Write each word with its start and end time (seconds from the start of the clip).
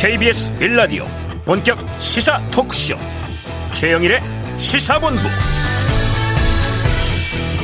KBS 0.00 0.54
빌라디오 0.54 1.04
본격 1.44 1.78
시사 2.00 2.40
토크쇼. 2.48 2.96
최영일의 3.70 4.22
시사본부. 4.56 5.20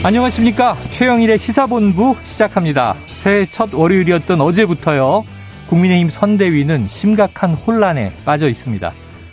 안녕하십니까? 0.04 0.76
최영일의 0.90 1.38
시사본부 1.38 2.14
시작합니다. 2.24 2.94
새해 3.22 3.46
첫 3.46 3.72
월요일이었던 3.72 4.38
어제부터요 4.42 5.24
국민의힘 5.70 6.10
선대위는 6.10 6.88
심각한 6.88 7.54
혼란에 7.54 8.12
빠져 8.26 8.50
있습니다. 8.50 8.92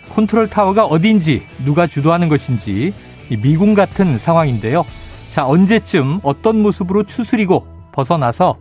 컨트롤 0.10 0.48
타워가 0.48 0.86
어딘지 0.86 1.46
누가 1.66 1.88
주도하는 1.88 2.30
것인지 2.30 2.94
미궁 3.30 3.74
같은 3.74 4.18
상황인데요. 4.18 4.86
자 5.30 5.46
언제쯤 5.46 6.22
어떤 6.24 6.62
모습으로 6.62 7.04
추스리고 7.04 7.68
벗어나서 7.92 8.56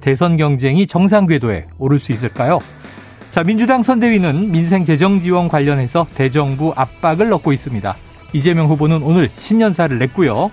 대선 0.00 0.36
경쟁이 0.36 0.86
정상 0.86 1.26
궤도에 1.26 1.66
오를 1.78 1.98
수 1.98 2.12
있을까요? 2.12 2.60
자, 3.30 3.44
민주당 3.44 3.82
선대위는 3.82 4.50
민생 4.50 4.84
재정 4.84 5.20
지원 5.20 5.48
관련해서 5.48 6.06
대정부 6.14 6.72
압박을 6.74 7.28
넣고 7.28 7.52
있습니다. 7.52 7.94
이재명 8.32 8.66
후보는 8.66 9.02
오늘 9.02 9.28
신년사를 9.36 9.98
냈고요. 9.98 10.50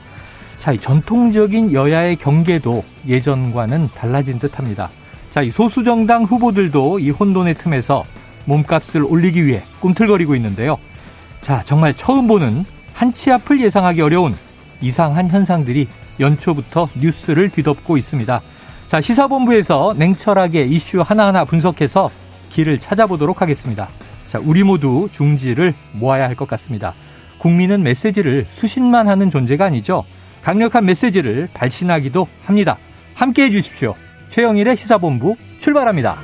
자, 0.58 0.72
이 0.74 0.78
전통적인 0.80 1.72
여야의 1.74 2.18
경계도 2.18 2.84
예전과는 3.08 3.90
달라진 3.96 4.40
듯합니다. 4.40 4.90
자, 5.32 5.42
이 5.42 5.52
소수정당 5.52 6.24
후보들도 6.26 7.00
이 7.00 7.10
혼돈의 7.12 7.56
틈에서 7.56 8.04
몸값을 8.46 9.04
올리기 9.04 9.46
위해 9.46 9.64
꿈틀거리고 9.80 10.36
있는데요. 10.36 10.78
자, 11.42 11.62
정말 11.66 11.94
처음 11.94 12.28
보는 12.28 12.66
한치 12.94 13.32
앞을 13.32 13.62
예상하기 13.62 14.02
어려운 14.02 14.36
이상한 14.82 15.30
현상들이 15.30 15.88
연초부터 16.20 16.90
뉴스를 16.96 17.50
뒤덮고 17.50 17.98
있습니다. 17.98 18.42
자, 18.88 19.02
시사본부에서 19.02 19.96
냉철하게 19.98 20.64
이슈 20.64 21.02
하나하나 21.02 21.46
분석해서 21.46 22.10
길을 22.56 22.80
찾아보도록 22.80 23.42
하겠습니다. 23.42 23.90
자, 24.30 24.40
우리 24.42 24.64
모두 24.64 25.10
중지를 25.12 25.74
모아야 25.92 26.24
할 26.28 26.36
것 26.36 26.48
같습니다. 26.48 26.94
국민은 27.38 27.84
메시지를 27.84 28.46
수신만 28.50 29.08
하는 29.10 29.30
존재가 29.30 29.66
아니죠. 29.66 30.06
강력한 30.42 30.86
메시지를 30.86 31.50
발신하기도 31.54 32.28
합니다. 32.46 32.78
함께 33.14 33.44
해 33.44 33.52
주십시오. 33.52 33.94
최영일의 34.30 34.78
시사본부 34.78 35.36
출발합니다. 35.60 36.18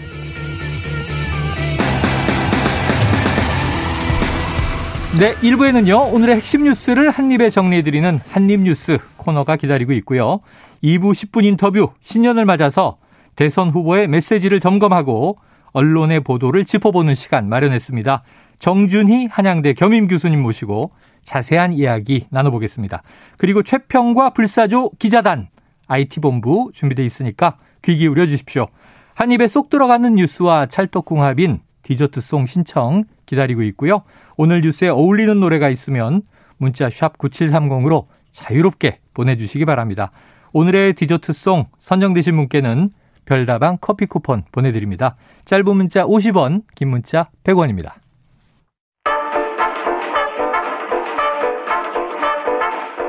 네, 5.19 5.33
1부에는요, 5.35 6.13
오늘의 6.13 6.38
핵심 6.38 6.63
뉴스를 6.63 7.09
한입에 7.11 7.49
정리해드리는 7.49 8.19
한입뉴스 8.29 8.97
코너가 9.17 9.57
기다리고 9.57 9.91
있고요. 9.93 10.39
2부 10.81 11.11
10분 11.11 11.43
인터뷰, 11.43 11.89
신년을 12.01 12.45
맞아서 12.45 12.97
대선 13.35 13.69
후보의 13.69 14.07
메시지를 14.07 14.59
점검하고 14.61 15.38
언론의 15.73 16.22
보도를 16.22 16.66
짚어보는 16.66 17.16
시간 17.16 17.50
마련했습니다. 17.50 18.23
정준희 18.59 19.27
한양대 19.27 19.73
겸임 19.73 20.08
교수님 20.08 20.41
모시고 20.41 20.91
자세한 21.23 21.73
이야기 21.73 22.28
나눠보겠습니다. 22.30 23.02
그리고 23.38 23.63
최평과 23.63 24.31
불사조 24.31 24.91
기자단 25.00 25.47
IT본부 25.88 26.72
준비되어 26.73 27.05
있으니까 27.05 27.58
귀 27.83 27.97
기울여 27.97 28.28
주십시오. 28.28 28.67
한 29.13 29.31
입에 29.31 29.47
쏙 29.47 29.69
들어가는 29.69 30.16
뉴스와 30.16 30.67
찰떡궁합인 30.67 31.59
디저트송 31.83 32.45
신청 32.45 33.03
기다리고 33.25 33.63
있고요. 33.63 34.03
오늘 34.38 34.61
뉴스에 34.61 34.89
어울리는 34.89 35.39
노래가 35.39 35.69
있으면 35.69 36.22
문자 36.58 36.89
샵 36.89 37.17
9730으로 37.17 38.06
자유롭게 38.31 39.00
보내주시기 39.13 39.66
바랍니다. 39.66 40.11
오늘의 40.53 40.94
디저트송 40.94 41.66
선정되신 41.78 42.35
분께는 42.35 42.89
별다방 43.31 43.77
커피 43.79 44.07
쿠폰 44.07 44.43
보내드립니다. 44.51 45.16
짧은 45.45 45.78
문자 45.78 46.03
50원, 46.03 46.63
긴 46.75 46.89
문자 46.89 47.29
100원입니다. 47.45 47.94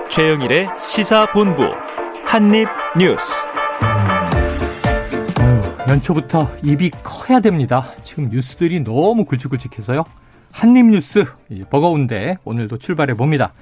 최영일의 0.08 0.69
시사본부 0.78 1.64
한입뉴스 2.24 3.32
연초부터 5.88 6.48
입이 6.62 6.92
커야 7.02 7.41
됩니다. 7.41 7.91
지금 8.04 8.28
뉴스들이 8.28 8.84
너무 8.84 9.24
굵직굵직해서요. 9.24 10.04
한입뉴스 10.52 11.24
버거운데 11.68 12.36
오늘도 12.44 12.78
출발해 12.78 13.14
봅니다. 13.14 13.52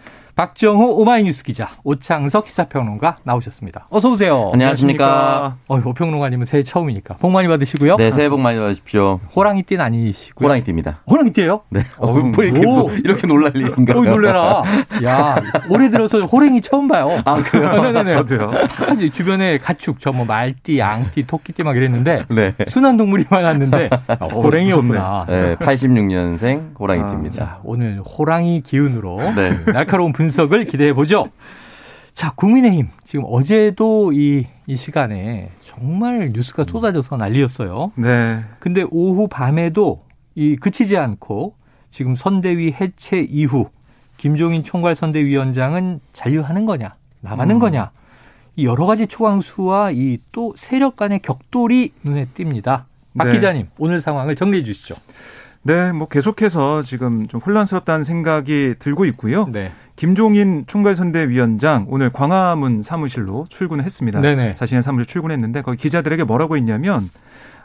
박정호 0.41 0.99
오마이뉴스 1.03 1.45
기자, 1.45 1.69
오창석 1.85 2.49
시사평론가 2.49 3.19
나오셨습니다. 3.25 3.89
어서 3.91 4.09
오세요. 4.09 4.49
안녕하십니까. 4.55 5.57
어, 5.69 5.83
오평론가님은 5.85 6.47
새해 6.47 6.63
처음이니까 6.63 7.17
복 7.17 7.31
많이 7.31 7.47
받으시고요. 7.47 7.97
네, 7.97 8.11
새해 8.11 8.31
복 8.31 8.41
많이 8.41 8.59
받으십시오. 8.59 9.21
호랑이띠는 9.37 9.85
아니시고요. 9.85 10.47
호랑이띠입니다. 10.47 11.03
호랑이띠예요? 11.11 11.61
네. 11.69 11.85
어, 11.99 12.13
뭐 12.15 12.43
이렇게, 12.43 12.61
뭐, 12.63 12.91
이렇게 12.91 13.27
놀랄 13.27 13.55
일인가? 13.55 13.99
어, 13.99 14.03
놀래라. 14.03 14.63
야, 15.05 15.43
올해 15.69 15.91
들어서 15.91 16.25
호랑이 16.25 16.63
처음 16.63 16.89
봐요. 16.89 17.21
아, 17.27 17.35
그래요? 17.43 17.83
네네네. 17.83 18.17
저도요. 18.25 18.51
다 18.67 18.87
주변에 19.13 19.59
가축, 19.59 20.01
저 20.01 20.11
뭐 20.11 20.25
말띠, 20.25 20.79
양띠, 20.79 21.27
토끼띠 21.27 21.65
막 21.65 21.77
이랬는데 21.77 22.25
네. 22.31 22.55
순한 22.69 22.97
동물이 22.97 23.27
많았는데 23.29 23.91
어, 24.21 24.27
호랑이였구나. 24.29 25.27
네, 25.29 25.57
86년생 25.57 26.81
호랑이띠입니다. 26.81 27.43
아, 27.43 27.47
자, 27.47 27.59
오늘 27.63 27.99
호랑이 27.99 28.63
기운으로 28.63 29.19
네. 29.37 29.73
날카로운 29.73 30.15
분석 30.15 30.30
을 30.39 30.65
기대해 30.65 30.93
보죠. 30.93 31.31
자, 32.15 32.31
국민의힘 32.33 32.89
지금 33.05 33.25
어제도 33.29 34.13
이, 34.13 34.47
이 34.67 34.77
시간에 34.77 35.51
정말 35.65 36.31
뉴스가 36.33 36.65
쏟아져서 36.69 37.17
난리였어요. 37.17 37.93
네. 37.97 38.41
근데 38.59 38.85
오후 38.91 39.29
밤에도 39.29 40.05
이 40.35 40.57
그치지 40.57 40.97
않고 40.97 41.55
지금 41.91 42.17
선대위 42.17 42.73
해체 42.81 43.21
이후 43.21 43.71
김종인 44.17 44.63
총괄 44.63 44.95
선대위원장은 44.97 46.01
잔류하는 46.13 46.67
거냐, 46.67 46.95
나가는 47.21 47.55
음. 47.55 47.59
거냐. 47.59 47.91
이 48.57 48.67
여러 48.67 48.85
가지 48.87 49.07
초강수와 49.07 49.93
이 49.93 50.19
또 50.33 50.55
세력 50.57 50.97
간의 50.97 51.21
격돌이 51.21 51.93
눈에 52.03 52.27
띕니다. 52.37 52.85
박 53.17 53.25
네. 53.25 53.33
기자님, 53.33 53.69
오늘 53.79 54.01
상황을 54.01 54.37
정리해 54.37 54.63
주시죠. 54.65 54.95
네, 55.63 55.93
뭐 55.93 56.07
계속해서 56.09 56.83
지금 56.83 57.27
좀 57.29 57.41
혼란스럽다는 57.41 58.05
생각이 58.05 58.75
들고 58.79 59.05
있고요. 59.07 59.47
네. 59.47 59.73
김종인 60.01 60.65
총괄선대위원장 60.67 61.85
오늘 61.91 62.09
광화문 62.09 62.83
사무실로 62.83 63.45
출근을 63.51 63.85
했습니다. 63.85 64.19
네네. 64.19 64.55
자신의 64.55 64.83
사무실 64.83 65.05
출근했는데 65.05 65.61
거기 65.61 65.77
기자들에게 65.77 66.25
뭐라고 66.25 66.57
했냐면 66.57 67.11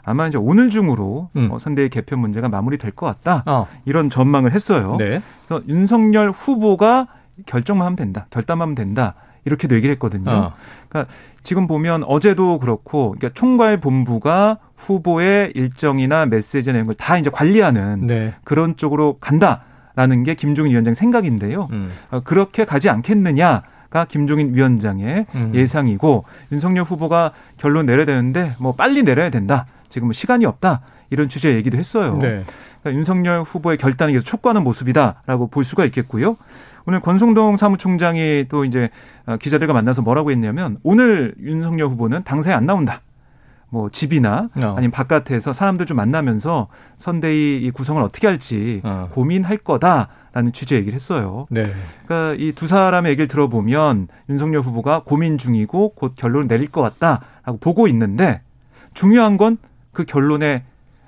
아마 0.02 0.28
이제 0.28 0.36
오늘 0.36 0.68
중으로 0.68 1.30
음. 1.34 1.48
어, 1.50 1.58
선대위 1.58 1.88
개편 1.88 2.18
문제가 2.18 2.50
마무리될 2.50 2.90
것 2.90 3.06
같다. 3.06 3.42
어. 3.46 3.66
이런 3.86 4.10
전망을 4.10 4.52
했어요. 4.52 4.96
네. 4.98 5.22
그래서 5.46 5.64
윤석열 5.66 6.30
후보가 6.30 7.06
결정만 7.46 7.86
하면 7.86 7.96
된다. 7.96 8.26
결단하면 8.28 8.74
된다. 8.74 9.14
이렇게도 9.46 9.74
얘기를 9.74 9.94
했거든요. 9.94 10.30
어. 10.30 10.52
그러니까 10.90 11.10
지금 11.42 11.66
보면 11.66 12.04
어제도 12.04 12.58
그렇고 12.58 13.14
그러니까 13.18 13.30
총괄 13.32 13.80
본부가 13.80 14.58
후보의 14.76 15.52
일정이나 15.54 16.26
메시지나 16.26 16.74
이런 16.74 16.86
걸다 16.86 17.16
이제 17.16 17.30
관리하는 17.30 18.06
네. 18.06 18.34
그런 18.44 18.76
쪽으로 18.76 19.16
간다 19.22 19.62
라는 19.96 20.22
게 20.22 20.34
김종인 20.34 20.72
위원장 20.72 20.94
생각인데요. 20.94 21.68
음. 21.72 21.90
어, 22.10 22.20
그렇게 22.20 22.64
가지 22.64 22.88
않겠느냐 22.88 23.62
가 23.88 24.04
김종인 24.04 24.54
위원장의 24.54 25.26
음. 25.34 25.54
예상이고 25.54 26.24
윤석열 26.52 26.84
후보가 26.84 27.32
결론 27.56 27.86
내려야 27.86 28.04
되는데 28.04 28.52
뭐 28.58 28.72
빨리 28.72 29.02
내려야 29.02 29.30
된다. 29.30 29.66
지금 29.88 30.08
은 30.08 30.12
시간이 30.12 30.44
없다. 30.44 30.82
이런 31.10 31.28
취지의 31.28 31.54
얘기도 31.54 31.78
했어요. 31.78 32.18
네. 32.20 32.42
그러니까 32.82 32.98
윤석열 32.98 33.42
후보의 33.42 33.76
결단이 33.76 34.12
계속 34.12 34.24
촉구하는 34.24 34.64
모습이다라고 34.64 35.48
볼 35.48 35.64
수가 35.64 35.84
있겠고요. 35.86 36.36
오늘 36.84 37.00
권성동 37.00 37.56
사무총장이 37.56 38.46
또 38.48 38.64
이제 38.64 38.90
어, 39.24 39.36
기자들과 39.36 39.72
만나서 39.72 40.02
뭐라고 40.02 40.30
했냐면 40.30 40.78
오늘 40.82 41.34
윤석열 41.40 41.88
후보는 41.88 42.24
당사에 42.24 42.54
안 42.54 42.66
나온다. 42.66 43.02
뭐 43.68 43.90
집이나 43.90 44.48
어. 44.54 44.74
아니면 44.76 44.90
바깥에서 44.90 45.52
사람들 45.52 45.86
좀 45.86 45.96
만나면서 45.96 46.68
선대위 46.96 47.58
이 47.58 47.70
구성을 47.70 48.02
어떻게 48.02 48.26
할지 48.26 48.80
어. 48.84 49.08
고민할 49.12 49.58
거다라는 49.58 50.52
취지의 50.52 50.80
얘기를 50.80 50.94
했어요. 50.94 51.46
네. 51.50 51.70
그러니까 52.06 52.36
이 52.42 52.52
두 52.52 52.66
사람의 52.66 53.10
얘기를 53.10 53.28
들어보면 53.28 54.08
윤석열 54.28 54.60
후보가 54.62 55.02
고민 55.04 55.38
중이고 55.38 55.94
곧 55.94 56.14
결론을 56.16 56.48
내릴 56.48 56.68
것 56.70 56.80
같다라고 56.82 57.58
보고 57.60 57.88
있는데 57.88 58.40
중요한 58.94 59.36
건 59.36 59.58
그 59.96 60.04
결론의 60.04 60.62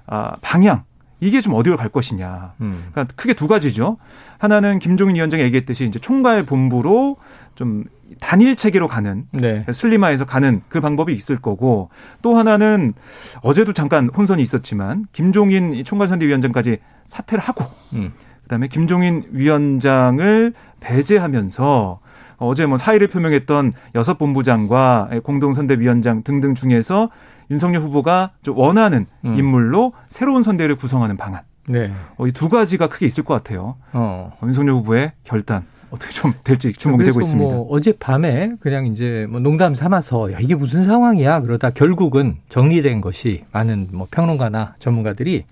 아, 0.06 0.36
방향 0.40 0.84
이게 1.20 1.42
좀 1.42 1.52
어디로 1.52 1.76
갈 1.76 1.90
것이냐. 1.90 2.54
음. 2.62 2.88
그러니까 2.90 3.12
크게 3.16 3.34
두 3.34 3.46
가지죠. 3.46 3.98
하나는 4.38 4.78
김종인 4.78 5.16
위원장이 5.16 5.42
얘기했듯이 5.42 5.84
이제 5.84 5.98
총괄 5.98 6.44
본부로 6.44 7.16
좀 7.54 7.84
단일 8.20 8.56
체계로 8.56 8.88
가는 8.88 9.24
네. 9.32 9.64
슬림화해서 9.70 10.24
가는 10.24 10.62
그 10.68 10.80
방법이 10.80 11.12
있을 11.12 11.38
거고 11.40 11.90
또 12.22 12.36
하나는 12.36 12.94
어제도 13.42 13.72
잠깐 13.72 14.08
혼선이 14.08 14.42
있었지만 14.42 15.04
김종인 15.12 15.74
이 15.74 15.84
총괄선대위원장까지 15.84 16.78
사퇴를 17.06 17.42
하고 17.42 17.64
음. 17.92 18.12
그다음에 18.44 18.68
김종인 18.68 19.24
위원장을 19.30 20.52
배제하면서 20.80 22.00
어제 22.38 22.66
뭐 22.66 22.78
사의를 22.78 23.08
표명했던 23.08 23.72
여섯 23.94 24.16
본부장과 24.16 25.10
공동선대위원장 25.22 26.22
등등 26.22 26.54
중에서 26.54 27.10
윤석열 27.50 27.82
후보가 27.82 28.32
좀 28.42 28.56
원하는 28.56 29.06
음. 29.24 29.34
인물로 29.36 29.92
새로운 30.08 30.42
선대를 30.42 30.76
구성하는 30.76 31.16
방안 31.16 31.42
네. 31.68 31.92
어, 32.16 32.26
이 32.26 32.32
두 32.32 32.48
가지가 32.48 32.88
크게 32.88 33.06
있을 33.06 33.24
것 33.24 33.34
같아요. 33.34 33.76
어. 33.92 34.32
윤석열 34.42 34.74
후보의 34.76 35.12
결단 35.24 35.64
어떻게 35.90 36.12
좀 36.12 36.32
될지 36.44 36.72
주목이 36.72 37.04
되고 37.04 37.14
그래서 37.14 37.28
있습니다. 37.28 37.54
뭐 37.54 37.66
어젯밤에 37.70 38.52
그냥 38.60 38.86
이제 38.86 39.26
뭐 39.30 39.40
농담 39.40 39.74
삼아서 39.74 40.32
야 40.32 40.38
이게 40.40 40.54
무슨 40.54 40.84
상황이야 40.84 41.40
그러다 41.40 41.70
결국은 41.70 42.36
정리된 42.48 43.00
것이 43.00 43.44
많은 43.52 43.88
뭐 43.92 44.06
평론가나 44.10 44.74
전문가들이 44.78 45.44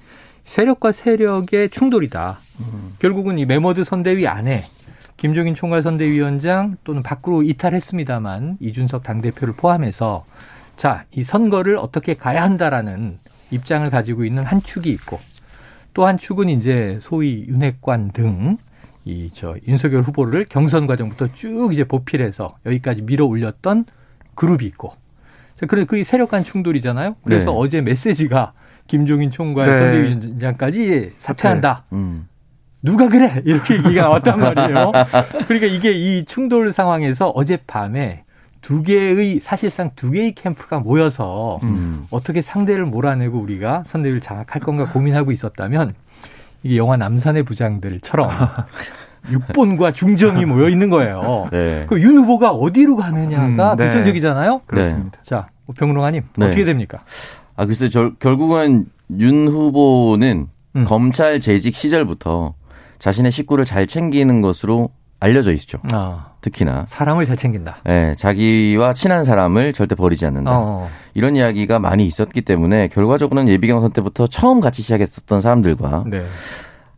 세력과 0.45 0.93
세력의 0.93 1.71
충돌이다. 1.71 2.39
결국은 2.99 3.39
이 3.39 3.47
메머드 3.47 3.85
선대위 3.85 4.27
안에 4.27 4.63
김종인 5.17 5.55
총괄 5.55 5.83
선대위원장 5.83 6.77
또는 6.85 7.03
밖으로 7.03 7.43
이탈했습니다만 7.43 8.59
이준석 8.61 9.03
당대표를 9.03 9.55
포함해서 9.55 10.25
자, 10.77 11.05
이 11.11 11.25
선거를 11.25 11.79
어떻게 11.79 12.15
가야 12.15 12.43
한다라는 12.43 13.19
입장을 13.51 13.89
가지고 13.91 14.25
있는 14.25 14.45
한 14.45 14.63
축이 14.63 14.91
있고 14.91 15.19
또 15.95 16.07
한 16.07 16.19
축은 16.19 16.51
이제 16.51 16.99
소위 17.01 17.47
윤핵관 17.49 18.11
등 18.13 18.59
이 19.07 19.31
저 19.33 19.55
윤석열 19.69 20.03
후보를 20.03 20.47
경선 20.49 20.87
과정부터 20.87 21.33
쭉 21.33 21.73
이제 21.73 21.85
보필해서 21.85 22.57
여기까지 22.67 23.03
밀어 23.03 23.25
올렸던 23.25 23.85
그룹이 24.35 24.65
있고 24.67 24.91
자, 25.55 25.67
그래 25.67 25.85
그 25.85 26.03
세력 26.05 26.31
간 26.31 26.43
충돌이잖아요. 26.45 27.17
그래서 27.25 27.51
네. 27.53 27.57
어제 27.57 27.81
메시지가 27.81 28.53
김종인 28.89 29.31
총괄 29.31 29.67
네. 29.67 29.79
선대위원장까지 29.79 31.13
사퇴한다. 31.19 31.85
음. 31.93 32.29
누가 32.83 33.09
그래? 33.09 33.43
이렇게 33.45 33.75
얘기가 33.75 34.03
나왔단 34.03 34.39
말이에요. 34.39 34.93
그러니까 35.49 35.67
이게 35.67 35.93
이 35.93 36.25
충돌 36.25 36.73
상황에서 36.73 37.31
어젯밤에 37.31 38.25
두 38.61 38.83
개의 38.83 39.41
사실상 39.41 39.91
두 39.97 40.11
개의 40.11 40.35
캠프가 40.35 40.81
모여서 40.81 41.59
음. 41.63 42.07
어떻게 42.11 42.43
상대를 42.43 42.85
몰아내고 42.85 43.39
우리가 43.39 43.85
선대위를 43.87 44.21
장악할 44.21 44.61
건가 44.61 44.87
고민하고 44.93 45.33
있었다면 45.33 45.95
이게 46.67 46.77
영화 46.77 46.97
남산의 46.97 47.45
부장들처럼 47.45 48.29
육본과 49.31 49.93
중정이 49.93 50.45
모여 50.47 50.69
있는 50.69 50.91
거예요. 50.91 51.49
네. 51.53 51.87
그윤 51.89 52.17
후보가 52.19 52.51
어디로 52.51 52.97
가느냐가 52.97 53.73
음, 53.73 53.77
네. 53.77 53.85
결정적이잖아요. 53.85 54.63
그렇습니다. 54.67 55.19
자, 55.23 55.47
평론가님 55.77 56.23
네. 56.37 56.47
어떻게 56.47 56.65
됩니까? 56.65 57.03
아 57.55 57.67
글쎄 57.67 57.89
저, 57.89 58.11
결국은 58.19 58.87
윤 59.19 59.47
후보는 59.47 60.49
음. 60.75 60.85
검찰 60.85 61.39
재직 61.39 61.77
시절부터 61.77 62.55
자신의 62.99 63.31
식구를 63.31 63.65
잘 63.65 63.87
챙기는 63.87 64.41
것으로 64.41 64.91
알려져 65.19 65.53
있죠. 65.53 65.79
아, 65.91 66.33
특히나 66.41 66.87
사람을 66.89 67.27
잘 67.27 67.37
챙긴다. 67.37 67.79
예, 67.89 68.15
자기와 68.19 68.93
친한 68.95 69.25
사람을 69.25 69.73
절대 69.73 69.95
버리지 69.95 70.27
않는다. 70.27 70.51
어. 70.53 70.89
이런 71.15 71.37
이야기가 71.37 71.79
많이 71.79 72.07
있었기 72.07 72.43
때문에 72.43 72.89
결과적으로는 72.89 73.51
예비 73.51 73.67
경선 73.69 73.93
때부터 73.93 74.27
처음 74.27 74.61
같이 74.61 74.83
시작했었던 74.83 75.41
사람들과 75.41 76.05
네. 76.07 76.25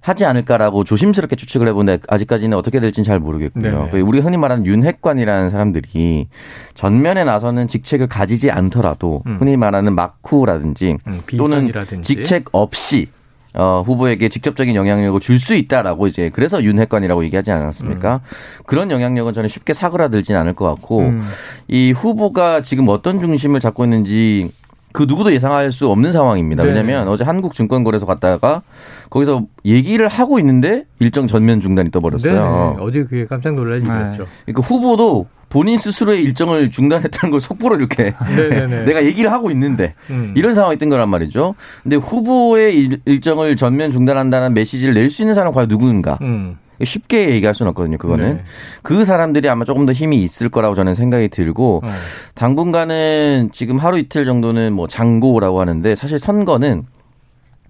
하지 0.00 0.24
않을까라고 0.24 0.84
조심스럽게 0.84 1.36
추측을 1.36 1.68
해보는데 1.68 2.02
아직까지는 2.08 2.56
어떻게 2.56 2.80
될지는 2.80 3.04
잘 3.04 3.20
모르겠고요. 3.20 3.84
네. 3.84 3.90
그 3.90 4.00
우리 4.00 4.20
흔히 4.20 4.36
말하는 4.36 4.64
윤핵관이라는 4.64 5.50
사람들이 5.50 6.28
전면에 6.74 7.24
나서는 7.24 7.68
직책을 7.68 8.06
가지지 8.06 8.50
않더라도 8.50 9.22
음. 9.26 9.36
흔히 9.38 9.56
말하는 9.56 9.94
마쿠라든지 9.94 10.96
음, 11.06 11.20
또는. 11.36 11.72
직책 12.02 12.46
없이 12.52 13.08
어, 13.54 13.82
후보에게 13.84 14.28
직접적인 14.28 14.74
영향력을 14.74 15.18
줄 15.20 15.38
수 15.38 15.54
있다라고 15.54 16.08
이제 16.08 16.30
그래서 16.32 16.62
윤핵관이라고 16.62 17.24
얘기하지 17.24 17.50
않았습니까? 17.52 18.20
그런 18.66 18.90
영향력은 18.90 19.32
저는 19.34 19.48
쉽게 19.48 19.72
사그라들지는 19.72 20.38
않을 20.40 20.54
것 20.54 20.66
같고 20.66 21.00
음. 21.00 21.22
이 21.68 21.92
후보가 21.92 22.62
지금 22.62 22.88
어떤 22.88 23.20
중심을 23.20 23.60
잡고 23.60 23.84
있는지 23.84 24.50
그 24.92 25.04
누구도 25.06 25.32
예상할 25.32 25.70
수 25.72 25.88
없는 25.90 26.12
상황입니다. 26.12 26.62
네. 26.62 26.70
왜냐하면 26.70 27.08
어제 27.08 27.24
한국증권거래소 27.24 28.06
갔다가 28.06 28.62
거기서 29.10 29.44
얘기를 29.64 30.08
하고 30.08 30.38
있는데 30.38 30.84
일정 30.98 31.26
전면 31.26 31.60
중단이 31.60 31.90
떠버렸어요. 31.90 32.74
네, 32.78 32.82
어제 32.82 33.04
그게 33.04 33.26
깜짝 33.26 33.54
놀랄 33.54 33.80
일이었죠. 33.80 34.26
그러니까 34.46 34.62
후보도 34.62 35.26
본인 35.50 35.78
스스로의 35.78 36.22
일정을 36.24 36.70
중단했다는 36.70 37.30
걸 37.30 37.40
속보로 37.40 37.76
이렇게 37.76 38.14
네네네. 38.36 38.84
내가 38.84 39.04
얘기를 39.04 39.32
하고 39.32 39.50
있는데 39.50 39.94
음. 40.10 40.34
이런 40.36 40.52
상황이 40.54 40.76
뜬 40.76 40.88
거란 40.90 41.08
말이죠. 41.08 41.54
근데 41.82 41.96
후보의 41.96 42.78
일- 42.78 43.00
일정을 43.06 43.56
전면 43.56 43.90
중단한다는 43.90 44.52
메시지를 44.54 44.92
낼 44.94 45.10
수 45.10 45.22
있는 45.22 45.34
사람은 45.34 45.54
과연 45.54 45.68
누구인가? 45.68 46.18
음. 46.20 46.58
쉽게 46.84 47.30
얘기할 47.30 47.54
수는 47.54 47.70
없거든요. 47.70 47.98
그거는 47.98 48.36
네. 48.38 48.44
그 48.82 49.04
사람들이 49.04 49.48
아마 49.48 49.64
조금 49.64 49.86
더 49.86 49.92
힘이 49.92 50.22
있을 50.22 50.48
거라고 50.48 50.74
저는 50.74 50.94
생각이 50.94 51.28
들고 51.28 51.82
어. 51.84 51.88
당분간은 52.34 53.50
지금 53.52 53.78
하루 53.78 53.98
이틀 53.98 54.24
정도는 54.24 54.72
뭐 54.72 54.86
장고라고 54.88 55.60
하는데 55.60 55.94
사실 55.94 56.18
선거는 56.18 56.84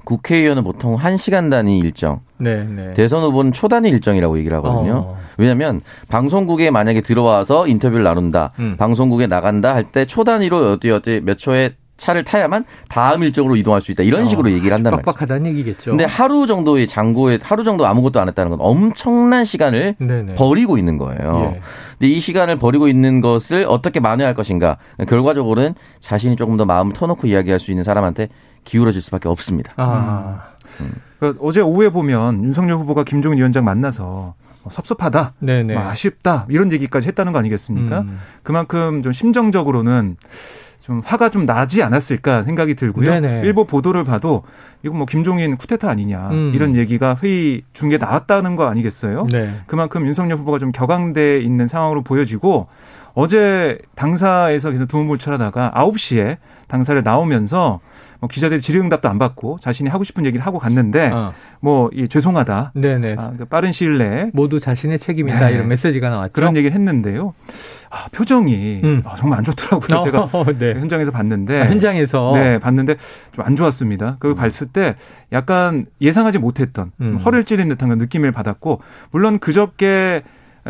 국회의원은 0.05 0.65
보통 0.65 0.95
한시간 0.95 1.51
단위 1.51 1.79
일정, 1.79 2.21
네, 2.39 2.65
네. 2.65 2.95
대선 2.95 3.23
후보는 3.23 3.53
초단위 3.53 3.91
일정이라고 3.91 4.39
얘기를 4.39 4.57
하거든요. 4.59 5.05
어. 5.07 5.19
왜냐하면 5.37 5.81
방송국에 6.09 6.71
만약에 6.71 7.03
들어와서 7.03 7.67
인터뷰를 7.67 8.05
나눈다, 8.05 8.53
음. 8.59 8.77
방송국에 8.79 9.27
나간다 9.27 9.75
할 9.75 9.85
때 9.85 10.07
초단위로 10.07 10.73
어디 10.73 10.91
어디 10.91 11.21
몇 11.23 11.37
초에 11.39 11.73
차를 11.99 12.25
타야만 12.25 12.65
다음 12.89 13.23
일정으로 13.23 13.57
이동할 13.57 13.83
수 13.83 13.91
있다 13.91 14.03
이런 14.05 14.27
식으로 14.27 14.49
어, 14.49 14.53
얘기를 14.53 14.73
한단 14.73 14.93
말이죠. 14.93 15.05
빡빡하다는 15.05 15.51
얘기겠죠. 15.51 15.91
근데 15.91 16.05
하루 16.05 16.47
정도의 16.47 16.87
장고에 16.87 17.39
하루 17.43 17.65
정도 17.65 17.87
아무것도 17.87 18.21
안 18.21 18.29
했다는 18.29 18.51
건 18.51 18.59
엄청난 18.63 19.45
시간을 19.45 19.97
네네. 19.99 20.37
버리고 20.37 20.79
있는 20.79 20.97
거예요. 20.97 21.53
예. 21.57 21.61
근데 21.99 22.13
이 22.13 22.21
시간을 22.21 22.57
버리고 22.57 22.89
있는 22.89 23.21
것을 23.21 23.67
어떻게 23.69 24.01
만회할 24.01 24.35
것인가? 24.35 24.79
결과적으로는 25.07 25.75
자신이 26.01 26.37
조금 26.37 26.57
더 26.57 26.65
마음을 26.65 26.93
터놓고 26.95 27.27
이야기할 27.27 27.61
수 27.61 27.73
있는 27.73 27.85
사람한테 27.85 28.29
기울어질 28.65 29.03
수밖에 29.03 29.29
없습니다. 29.29 29.73
아, 29.77 30.43
그러니까 31.19 31.45
어제 31.45 31.61
오후에 31.61 31.91
보면 31.91 32.45
윤석열 32.45 32.79
후보가 32.79 33.03
김종인 33.03 33.39
위원장 33.39 33.65
만나서 33.65 34.35
뭐 34.63 34.71
섭섭하다, 34.71 35.35
네네. 35.41 35.75
뭐 35.75 35.83
아쉽다 35.83 36.47
이런 36.49 36.71
얘기까지 36.71 37.09
했다는 37.09 37.33
거 37.33 37.39
아니겠습니까? 37.41 38.01
음. 38.01 38.21
그만큼 38.45 39.03
좀 39.03 39.13
심정적으로는 39.13 40.17
좀 40.89 41.03
화가 41.05 41.29
좀 41.29 41.45
나지 41.45 41.83
않았을까 41.83 42.43
생각이 42.43 42.75
들고요. 42.75 43.11
네네. 43.11 43.43
일부 43.45 43.67
보도를 43.67 44.05
봐도 44.05 44.45
이거 44.83 44.95
뭐 44.95 45.05
김종인 45.05 45.59
쿠데타 45.59 45.87
아니냐 45.87 46.31
음. 46.31 46.53
이런 46.55 46.75
얘기가 46.75 47.15
회의 47.23 47.61
중에 47.75 47.99
나왔다는 47.99 48.57
거 48.57 48.65
아니겠어요? 48.65 49.27
네. 49.31 49.53
그만큼 49.67 50.07
윤석열 50.07 50.39
후보가 50.39 50.59
좀 50.59 50.73
격앙돼 50.73 51.41
있는 51.43 51.67
상황으로 51.67 52.01
보여지고 52.01 52.69
어제 53.13 53.79
당사에서 53.97 54.71
계속 54.71 54.87
두문불출하다가 54.87 55.73
9시에 55.75 56.39
당사를 56.69 57.03
나오면서 57.03 57.81
뭐 58.21 58.29
기자들이 58.29 58.61
질의응답도 58.61 59.09
안 59.09 59.19
받고 59.19 59.59
자신이 59.61 59.89
하고 59.91 60.05
싶은 60.05 60.25
얘기를 60.27 60.45
하고 60.45 60.59
갔는데 60.59 61.11
어. 61.13 61.33
뭐이 61.61 62.09
죄송하다. 62.09 62.73
네네. 62.75 63.17
아, 63.19 63.33
그 63.39 63.45
빠른 63.45 63.73
시일 63.73 63.99
내에 63.99 64.31
모두 64.33 64.59
자신의 64.61 64.99
책임이다 64.99 65.49
네. 65.49 65.55
이런 65.55 65.69
메시지가 65.69 66.11
나왔죠. 66.11 66.33
그런 66.33 66.57
얘기를 66.57 66.75
했는데요. 66.75 67.35
아, 67.91 68.07
표정이 68.13 68.81
음. 68.85 69.03
아, 69.07 69.15
정말 69.17 69.39
안 69.39 69.45
좋더라고요. 69.45 70.03
제가 70.05 70.29
어, 70.33 70.45
네. 70.59 70.75
현장에서 70.75 71.11
봤는데 71.11 71.61
아, 71.63 71.67
현장에서 71.67 72.33
네, 72.35 72.59
봤는데 72.59 72.97
좀 73.33 73.45
안 73.49 73.57
좋았습니다. 73.57 74.17
그걸 74.19 74.35
봤을 74.35 74.67
때 74.67 74.97
약간 75.33 75.87
예상하지 76.03 76.39
못했던 76.39 76.91
음. 77.01 77.17
허를 77.17 77.45
찌른 77.45 77.69
듯한 77.69 77.97
느낌을 77.97 78.33
받았고 78.33 78.83
물론 79.11 79.39
그저께 79.39 80.23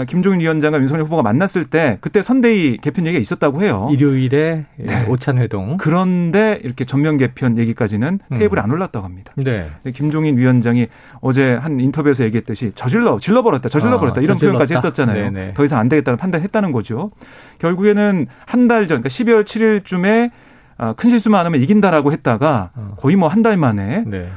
김종인 0.07 0.41
위원장과 0.41 0.79
윤석열 0.81 1.05
후보가 1.07 1.23
만났을 1.23 1.65
때 1.65 1.99
그때 2.01 2.23
선대위 2.23 2.79
개편 2.79 3.05
얘기가 3.07 3.21
있었다고 3.21 3.63
해요. 3.63 3.89
일요일에 3.91 4.67
예, 4.79 4.83
네. 4.85 5.05
오찬 5.09 5.39
회동. 5.39 5.77
그런데 5.77 6.61
이렇게 6.63 6.85
전면 6.85 7.17
개편 7.17 7.57
얘기까지는 7.59 8.21
음. 8.31 8.39
테이블에 8.39 8.61
안 8.61 8.71
올랐다고 8.71 9.05
합니다. 9.05 9.33
네. 9.37 9.69
김종인 9.95 10.37
위원장이 10.39 10.87
어제 11.21 11.55
한 11.55 11.81
인터뷰에서 11.81 12.25
얘기했듯이 12.25 12.71
저질러 12.75 13.19
질러 13.19 13.43
버렸다 13.43 13.69
저질러 13.69 13.99
버렸다 13.99 14.21
아, 14.21 14.23
이런 14.23 14.37
저질렀다? 14.37 14.59
표현까지 14.59 14.75
했었잖아요. 14.75 15.31
네네. 15.31 15.55
더 15.55 15.65
이상 15.65 15.79
안 15.81 15.89
되겠다는 15.89 16.17
판단했다는 16.19 16.73
거죠. 16.73 17.11
결국에는 17.59 18.27
한 18.47 18.69
달 18.69 18.87
전, 18.87 19.01
그러니까 19.01 19.09
12월 19.09 19.45
7일쯤에 19.45 20.31
아, 20.77 20.93
큰 20.93 21.11
실수만 21.11 21.41
안 21.41 21.47
하면 21.47 21.61
이긴다라고 21.63 22.13
했다가 22.13 22.71
어. 22.75 22.95
거의 22.99 23.17
뭐 23.17 23.29
한 23.29 23.43
달 23.43 23.57
만에 23.57 24.05
네. 24.07 24.29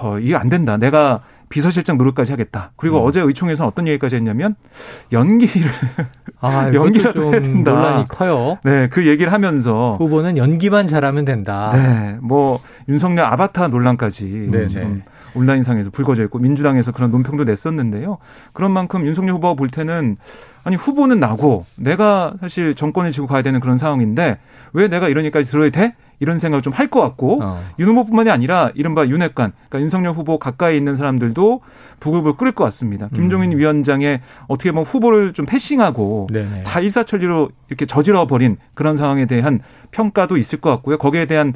어, 0.00 0.18
이게 0.18 0.36
안 0.36 0.48
된다. 0.48 0.76
내가 0.76 1.20
비서실장 1.50 1.98
노릇까지 1.98 2.32
하겠다. 2.32 2.70
그리고 2.76 3.02
음. 3.02 3.06
어제 3.06 3.20
의총에서 3.20 3.66
어떤 3.66 3.86
얘기까지 3.88 4.16
했냐면 4.16 4.54
연기를 5.12 5.70
아, 6.40 6.70
연기라도 6.72 7.24
해야 7.24 7.42
좀 7.42 7.42
된다. 7.42 7.72
논란이 7.72 8.08
커요. 8.08 8.58
네, 8.64 8.88
그 8.88 9.06
얘기를 9.06 9.32
하면서 9.32 9.96
후보는 9.98 10.38
연기만 10.38 10.86
잘하면 10.86 11.24
된다. 11.24 11.70
네, 11.74 12.16
뭐 12.22 12.60
윤석열 12.88 13.26
아바타 13.26 13.68
논란까지 13.68 14.48
네네. 14.50 14.66
지금 14.68 15.02
온라인상에서 15.34 15.90
불거져 15.90 16.22
있고 16.24 16.38
민주당에서 16.38 16.92
그런 16.92 17.10
논평도 17.10 17.44
냈었는데요. 17.44 18.18
그런 18.52 18.70
만큼 18.70 19.04
윤석열 19.04 19.34
후보가 19.34 19.54
볼 19.54 19.68
때는 19.68 20.16
아니 20.62 20.76
후보는 20.76 21.18
나고 21.18 21.66
내가 21.76 22.34
사실 22.40 22.74
정권을 22.74 23.10
지고 23.10 23.26
가야 23.26 23.42
되는 23.42 23.58
그런 23.60 23.76
상황인데 23.76 24.38
왜 24.72 24.88
내가 24.88 25.08
이런 25.08 25.24
얘기까지 25.24 25.50
들어야 25.50 25.70
돼? 25.70 25.94
이런 26.20 26.38
생각을 26.38 26.62
좀 26.62 26.72
할 26.72 26.88
것 26.88 27.00
같고 27.00 27.42
어. 27.42 27.62
윤 27.78 27.88
후보뿐만이 27.88 28.30
아니라 28.30 28.70
이른바 28.74 29.06
윤핵관, 29.06 29.52
그러니까 29.68 29.80
윤석열 29.80 30.12
후보 30.12 30.38
가까이 30.38 30.76
있는 30.76 30.96
사람들도 30.96 31.60
부글부글 32.00 32.36
끓을 32.36 32.52
것 32.52 32.64
같습니다. 32.64 33.08
김종인 33.14 33.56
위원장의 33.56 34.20
어떻게 34.48 34.70
보면 34.72 34.84
후보를 34.86 35.32
좀 35.32 35.46
패싱하고 35.46 36.28
네네. 36.32 36.64
다 36.64 36.80
일사천리로 36.80 37.50
이렇게 37.68 37.86
저질러 37.86 38.26
버린 38.26 38.56
그런 38.74 38.96
상황에 38.96 39.26
대한 39.26 39.60
평가도 39.90 40.36
있을 40.36 40.60
것 40.60 40.70
같고요. 40.70 40.98
거기에 40.98 41.26
대한 41.26 41.52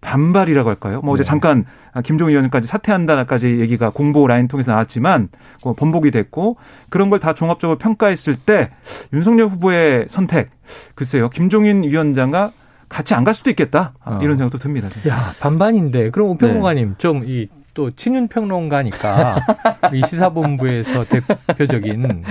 반발이라고 0.00 0.68
할까요? 0.68 1.00
뭐 1.02 1.14
어제 1.14 1.22
네. 1.24 1.26
잠깐 1.26 1.64
김종인 2.04 2.36
위원까지 2.36 2.68
사퇴한다까지 2.68 3.58
얘기가 3.58 3.90
공보 3.90 4.26
라인 4.28 4.46
통해서 4.46 4.70
나왔지만 4.70 5.28
뭐 5.64 5.74
번복이 5.74 6.10
됐고 6.12 6.56
그런 6.88 7.10
걸 7.10 7.18
다 7.18 7.34
종합적으로 7.34 7.78
평가했을 7.78 8.36
때 8.36 8.70
윤석열 9.12 9.48
후보의 9.48 10.06
선택 10.08 10.50
글쎄요 10.94 11.28
김종인 11.30 11.82
위원장과 11.82 12.52
같이 12.88 13.14
안 13.14 13.24
갈 13.24 13.34
수도 13.34 13.50
있겠다 13.50 13.92
어. 14.04 14.18
이런 14.22 14.36
생각도 14.36 14.58
듭니다. 14.58 14.88
저는. 14.88 15.08
야 15.08 15.32
반반인데 15.40 16.10
그럼 16.10 16.30
오평론가님 16.30 16.94
좀이 16.98 17.48
또 17.74 17.90
친윤 17.92 18.28
평론가니까 18.28 19.36
이 19.94 20.02
시사본부에서 20.06 21.04
대표적인 21.04 22.24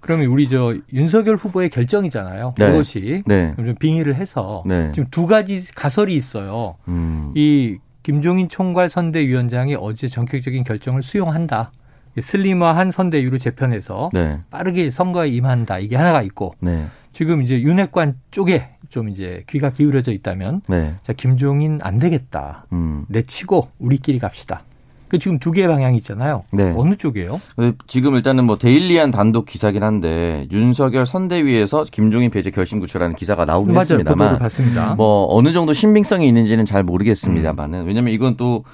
그러면 0.00 0.26
우리 0.26 0.48
저 0.48 0.74
윤석열 0.92 1.36
후보의 1.36 1.68
결정이잖아요. 1.70 2.54
네. 2.56 2.66
그것이 2.70 3.22
네. 3.26 3.52
좀 3.56 3.74
빙의를 3.78 4.14
해서 4.14 4.62
네. 4.66 4.92
지금 4.94 5.08
두 5.10 5.26
가지 5.26 5.66
가설이 5.74 6.14
있어요. 6.14 6.76
음. 6.88 7.32
이 7.34 7.76
김종인 8.02 8.48
총괄 8.48 8.88
선대위원장이 8.88 9.76
어제 9.78 10.08
전격적인 10.08 10.64
결정을 10.64 11.02
수용한다. 11.02 11.72
슬림화한 12.20 12.90
선대위로 12.92 13.38
재편해서 13.38 14.08
네. 14.12 14.38
빠르게 14.50 14.90
선거에 14.90 15.28
임한다. 15.28 15.80
이게 15.80 15.96
하나가 15.96 16.22
있고 16.22 16.54
네. 16.60 16.86
지금 17.14 17.42
이제 17.42 17.60
윤핵관 17.62 18.16
쪽에 18.30 18.64
좀 18.90 19.08
이제 19.08 19.44
귀가 19.48 19.70
기울여져 19.70 20.12
있다면 20.12 20.62
네. 20.66 20.94
자 21.02 21.12
김종인 21.14 21.78
안 21.82 21.98
되겠다. 21.98 22.66
음. 22.72 23.06
내치고 23.08 23.68
우리끼리 23.78 24.18
갑시다. 24.18 24.62
그 25.08 25.18
지금 25.18 25.38
두 25.38 25.52
개의 25.52 25.68
방향이 25.68 25.96
있잖아요. 25.98 26.42
네. 26.50 26.74
어느 26.76 26.96
쪽이에요? 26.96 27.40
지금 27.86 28.16
일단은 28.16 28.46
뭐 28.46 28.58
데일리한 28.58 29.12
단독 29.12 29.46
기사긴 29.46 29.84
한데 29.84 30.48
윤석열 30.50 31.06
선대위에서 31.06 31.84
김종인 31.92 32.30
배제 32.30 32.50
결심 32.50 32.80
구출하는 32.80 33.14
기사가 33.14 33.44
나오긴 33.44 33.74
맞아요. 33.74 33.80
했습니다만 33.82 34.38
봤습니다. 34.40 34.94
뭐 34.96 35.26
어느 35.30 35.52
정도 35.52 35.72
신빙성이 35.72 36.26
있는지는 36.26 36.64
잘 36.64 36.82
모르겠습니다만은 36.82 37.86
왜냐면 37.86 38.12
이건 38.12 38.36
또 38.36 38.64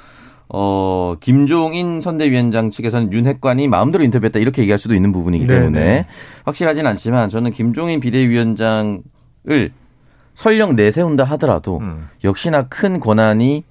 어, 0.53 1.15
김종인 1.21 2.01
선대위원장 2.01 2.71
측에서는 2.71 3.13
윤핵관이 3.13 3.69
마음대로 3.69 4.03
인터뷰했다 4.03 4.41
이렇게 4.41 4.63
얘기할 4.63 4.79
수도 4.79 4.95
있는 4.95 5.13
부분이기 5.13 5.47
네, 5.47 5.55
때문에 5.61 5.81
네. 5.81 6.07
확실하진 6.45 6.87
않지만 6.87 7.31
저는 7.31 7.53
김종인 7.53 8.01
비대위원장을 8.01 9.03
설령 10.35 10.75
내세운다 10.75 11.25
하더라도 11.25 11.79
음. 11.79 12.09
역시나 12.25 12.65
큰 12.69 12.99
권한이 12.99 13.65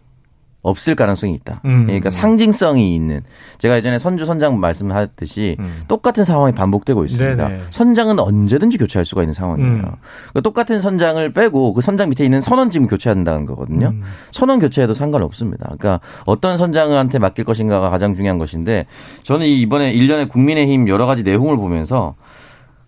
없을 0.62 0.96
가능성이 0.96 1.34
있다. 1.36 1.62
음. 1.66 1.86
그러니까 1.86 2.10
상징성이 2.10 2.94
있는 2.94 3.22
제가 3.60 3.78
예전에 3.78 3.98
선주 3.98 4.26
선장 4.26 4.60
말씀하셨듯이 4.60 5.56
음. 5.60 5.84
똑같은 5.88 6.26
상황이 6.26 6.54
반복되고 6.54 7.06
있습니다. 7.06 7.48
네네. 7.48 7.64
선장은 7.70 8.20
언제든지 8.20 8.78
교체할 8.78 9.06
수가 9.06 9.22
있는 9.22 9.34
상황이에요. 9.34 9.70
음. 9.70 9.82
그러니까 9.82 10.42
똑같은 10.42 10.82
선장을 10.82 11.32
빼고 11.32 11.74
그 11.74 11.82
선장 11.82 12.10
밑에 12.10 12.26
있는 12.26 12.42
선원 12.42 12.72
지금 12.72 12.88
교체한다는 12.88 13.46
거거든요. 13.46 13.90
음. 13.90 14.04
선원 14.32 14.60
교체해도 14.60 14.94
상관없습니다. 14.94 15.66
그러니까 15.66 16.02
어떤 16.26 16.58
선장한테 16.58 17.20
맡길 17.20 17.46
것인가가 17.46 17.90
가장 17.90 18.14
중요한 18.14 18.38
것인데 18.38 18.86
저는 19.24 19.48
이 19.48 19.62
이번에 19.62 19.94
일련의 19.94 20.28
국민의힘 20.28 20.90
여러 20.90 21.06
가지 21.06 21.24
내용을 21.24 21.56
보면서 21.56 22.16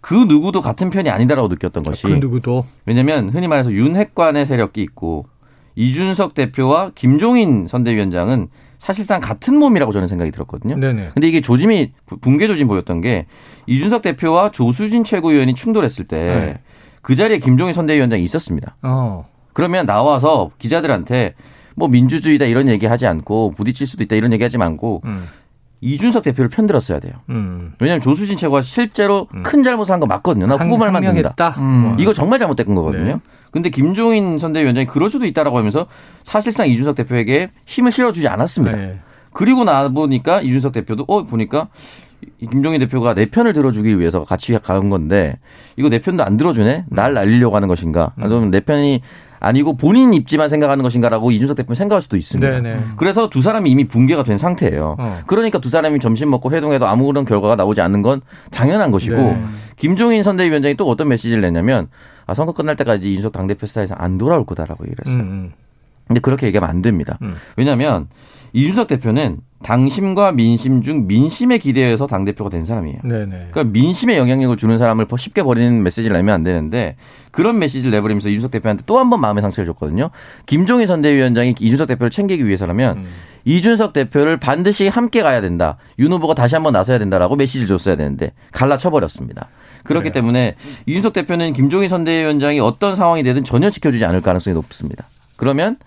그 0.01 0.15
누구도 0.15 0.61
같은 0.61 0.89
편이 0.89 1.09
아니다라고 1.09 1.47
느꼈던 1.47 1.83
것이 1.83 2.07
그 2.07 2.13
누구도 2.13 2.65
왜냐면 2.85 3.29
흔히 3.29 3.47
말해서 3.47 3.71
윤핵관의 3.71 4.45
세력이 4.45 4.81
있고 4.81 5.25
이준석 5.81 6.35
대표와 6.35 6.91
김종인 6.93 7.65
선대위원장은 7.67 8.49
사실상 8.77 9.19
같은 9.19 9.57
몸이라고 9.57 9.91
저는 9.91 10.07
생각이 10.07 10.31
들었거든요. 10.31 10.75
네네. 10.75 11.09
근데 11.13 11.27
이게 11.27 11.41
조짐이 11.41 11.91
붕괴 12.21 12.47
조짐 12.47 12.67
보였던 12.67 13.01
게 13.01 13.25
이준석 13.65 14.03
대표와 14.03 14.51
조수진 14.51 15.03
최고위원이 15.03 15.55
충돌했을 15.55 16.05
때그 16.05 16.57
네. 17.07 17.15
자리에 17.15 17.39
김종인 17.39 17.73
선대위원장이 17.73 18.23
있었습니다. 18.23 18.75
어. 18.83 19.27
그러면 19.53 19.87
나와서 19.87 20.51
기자들한테 20.59 21.33
뭐 21.75 21.87
민주주의다 21.87 22.45
이런 22.45 22.67
얘기 22.69 22.85
하지 22.85 23.07
않고 23.07 23.53
부딪힐 23.57 23.87
수도 23.87 24.03
있다 24.03 24.15
이런 24.15 24.33
얘기 24.33 24.43
하지 24.43 24.57
않고 24.57 25.01
음. 25.05 25.27
이준석 25.81 26.23
대표를 26.23 26.49
편들었어야 26.49 26.99
돼요. 26.99 27.13
음. 27.29 27.73
왜냐하면 27.79 28.01
조수진 28.01 28.37
최고가 28.37 28.61
실제로 28.61 29.27
음. 29.33 29.41
큰 29.43 29.63
잘못을 29.63 29.91
한 29.93 29.99
거 29.99 30.05
맞거든요. 30.05 30.45
나 30.47 30.55
후보 30.55 30.77
말만. 30.77 31.03
했다. 31.31 31.55
음. 31.57 31.95
이거 31.99 32.13
정말 32.13 32.37
잘못된 32.39 32.73
거거든요. 32.75 33.03
네. 33.03 33.15
근데 33.51 33.69
김종인 33.69 34.37
선대위원장이 34.37 34.85
그럴 34.87 35.09
수도 35.09 35.25
있다라고 35.25 35.57
하면서 35.57 35.87
사실상 36.23 36.67
이준석 36.67 36.95
대표에게 36.95 37.49
힘을 37.65 37.91
실어주지 37.91 38.27
않았습니다. 38.27 38.77
네. 38.77 38.99
그리고 39.33 39.63
나 39.63 39.89
보니까 39.89 40.41
이준석 40.41 40.71
대표도 40.73 41.05
어 41.07 41.23
보니까 41.23 41.67
이 42.39 42.45
김종인 42.47 42.79
대표가 42.79 43.13
내 43.15 43.25
편을 43.25 43.53
들어주기 43.53 43.97
위해서 43.99 44.23
같이 44.23 44.57
간 44.61 44.89
건데 44.89 45.39
이거 45.75 45.89
내 45.89 45.99
편도 45.99 46.23
안 46.23 46.37
들어주네 46.37 46.85
날 46.89 47.13
날리려고 47.13 47.55
하는 47.55 47.67
것인가 47.67 48.13
음. 48.19 48.23
아니면 48.23 48.51
내 48.51 48.59
편이 48.59 49.01
아니고 49.41 49.75
본인 49.75 50.13
입지만 50.13 50.49
생각하는 50.49 50.83
것인가라고 50.83 51.31
이준석 51.31 51.57
대표는 51.57 51.75
생각할 51.75 52.01
수도 52.01 52.15
있습니다. 52.15 52.61
네네. 52.61 52.79
그래서 52.95 53.27
두 53.27 53.41
사람이 53.41 53.69
이미 53.71 53.87
붕괴가 53.87 54.23
된 54.23 54.37
상태예요. 54.37 54.95
어. 54.99 55.19
그러니까 55.25 55.57
두 55.57 55.67
사람이 55.67 55.99
점심 55.99 56.29
먹고 56.29 56.51
회동해도 56.51 56.85
아무런 56.85 57.25
결과가 57.25 57.55
나오지 57.55 57.81
않는 57.81 58.03
건 58.03 58.21
당연한 58.51 58.91
것이고 58.91 59.15
네. 59.15 59.43
김종인 59.77 60.21
선대위원장이 60.21 60.75
또 60.75 60.87
어떤 60.87 61.07
메시지를 61.07 61.41
냈냐면 61.41 61.87
아, 62.27 62.35
선거 62.35 62.53
끝날 62.53 62.75
때까지 62.75 63.11
이준석 63.11 63.33
당대표 63.33 63.65
스타일에서 63.65 63.95
안 63.95 64.19
돌아올 64.19 64.45
거다라고 64.45 64.85
얘기를 64.85 65.03
했어요. 65.05 65.23
음, 65.23 65.53
근데 66.07 66.21
그렇게 66.21 66.45
얘기하면 66.45 66.69
안 66.69 66.83
됩니다. 66.83 67.17
음. 67.23 67.35
왜냐하면 67.57 68.09
이준석 68.53 68.87
대표는 68.87 69.37
당심과 69.63 70.31
민심 70.31 70.81
중 70.81 71.05
민심에 71.07 71.59
기대해서 71.59 72.07
당 72.07 72.25
대표가 72.25 72.49
된 72.49 72.65
사람이에요. 72.65 72.97
음. 73.03 73.09
네네. 73.09 73.47
그러니까 73.51 73.63
민심에 73.65 74.17
영향력을 74.17 74.57
주는 74.57 74.77
사람을 74.77 75.05
쉽게 75.17 75.43
버리는 75.43 75.83
메시지를 75.83 76.17
내면 76.17 76.33
안 76.33 76.43
되는데 76.43 76.95
그런 77.31 77.59
메시지를 77.59 77.91
내버리면서 77.91 78.29
이준석 78.29 78.51
대표한테 78.51 78.83
또 78.87 78.97
한 78.97 79.09
번 79.09 79.21
마음의 79.21 79.41
상처를 79.41 79.67
줬거든요. 79.67 80.09
김종인 80.47 80.87
선대위원장이 80.87 81.55
이준석 81.59 81.87
대표를 81.87 82.09
챙기기 82.09 82.45
위해서라면 82.47 82.97
음. 82.97 83.05
이준석 83.45 83.93
대표를 83.93 84.37
반드시 84.37 84.87
함께 84.87 85.21
가야 85.21 85.41
된다. 85.41 85.77
윤 85.99 86.11
후보가 86.11 86.33
다시 86.33 86.55
한번 86.55 86.73
나서야 86.73 86.97
된다라고 86.99 87.35
메시지를 87.35 87.67
줬어야 87.67 87.95
되는데 87.95 88.31
갈라쳐버렸습니다. 88.51 89.47
그렇기 89.83 90.09
그래요. 90.09 90.13
때문에 90.13 90.55
이준석 90.87 91.13
대표는 91.13 91.53
김종인 91.53 91.87
선대위원장이 91.87 92.59
어떤 92.59 92.95
상황이 92.95 93.23
되든 93.23 93.43
전혀 93.43 93.69
지켜주지 93.69 94.05
않을 94.05 94.21
가능성이 94.21 94.53
높습니다. 94.55 95.05
그러면 95.37 95.77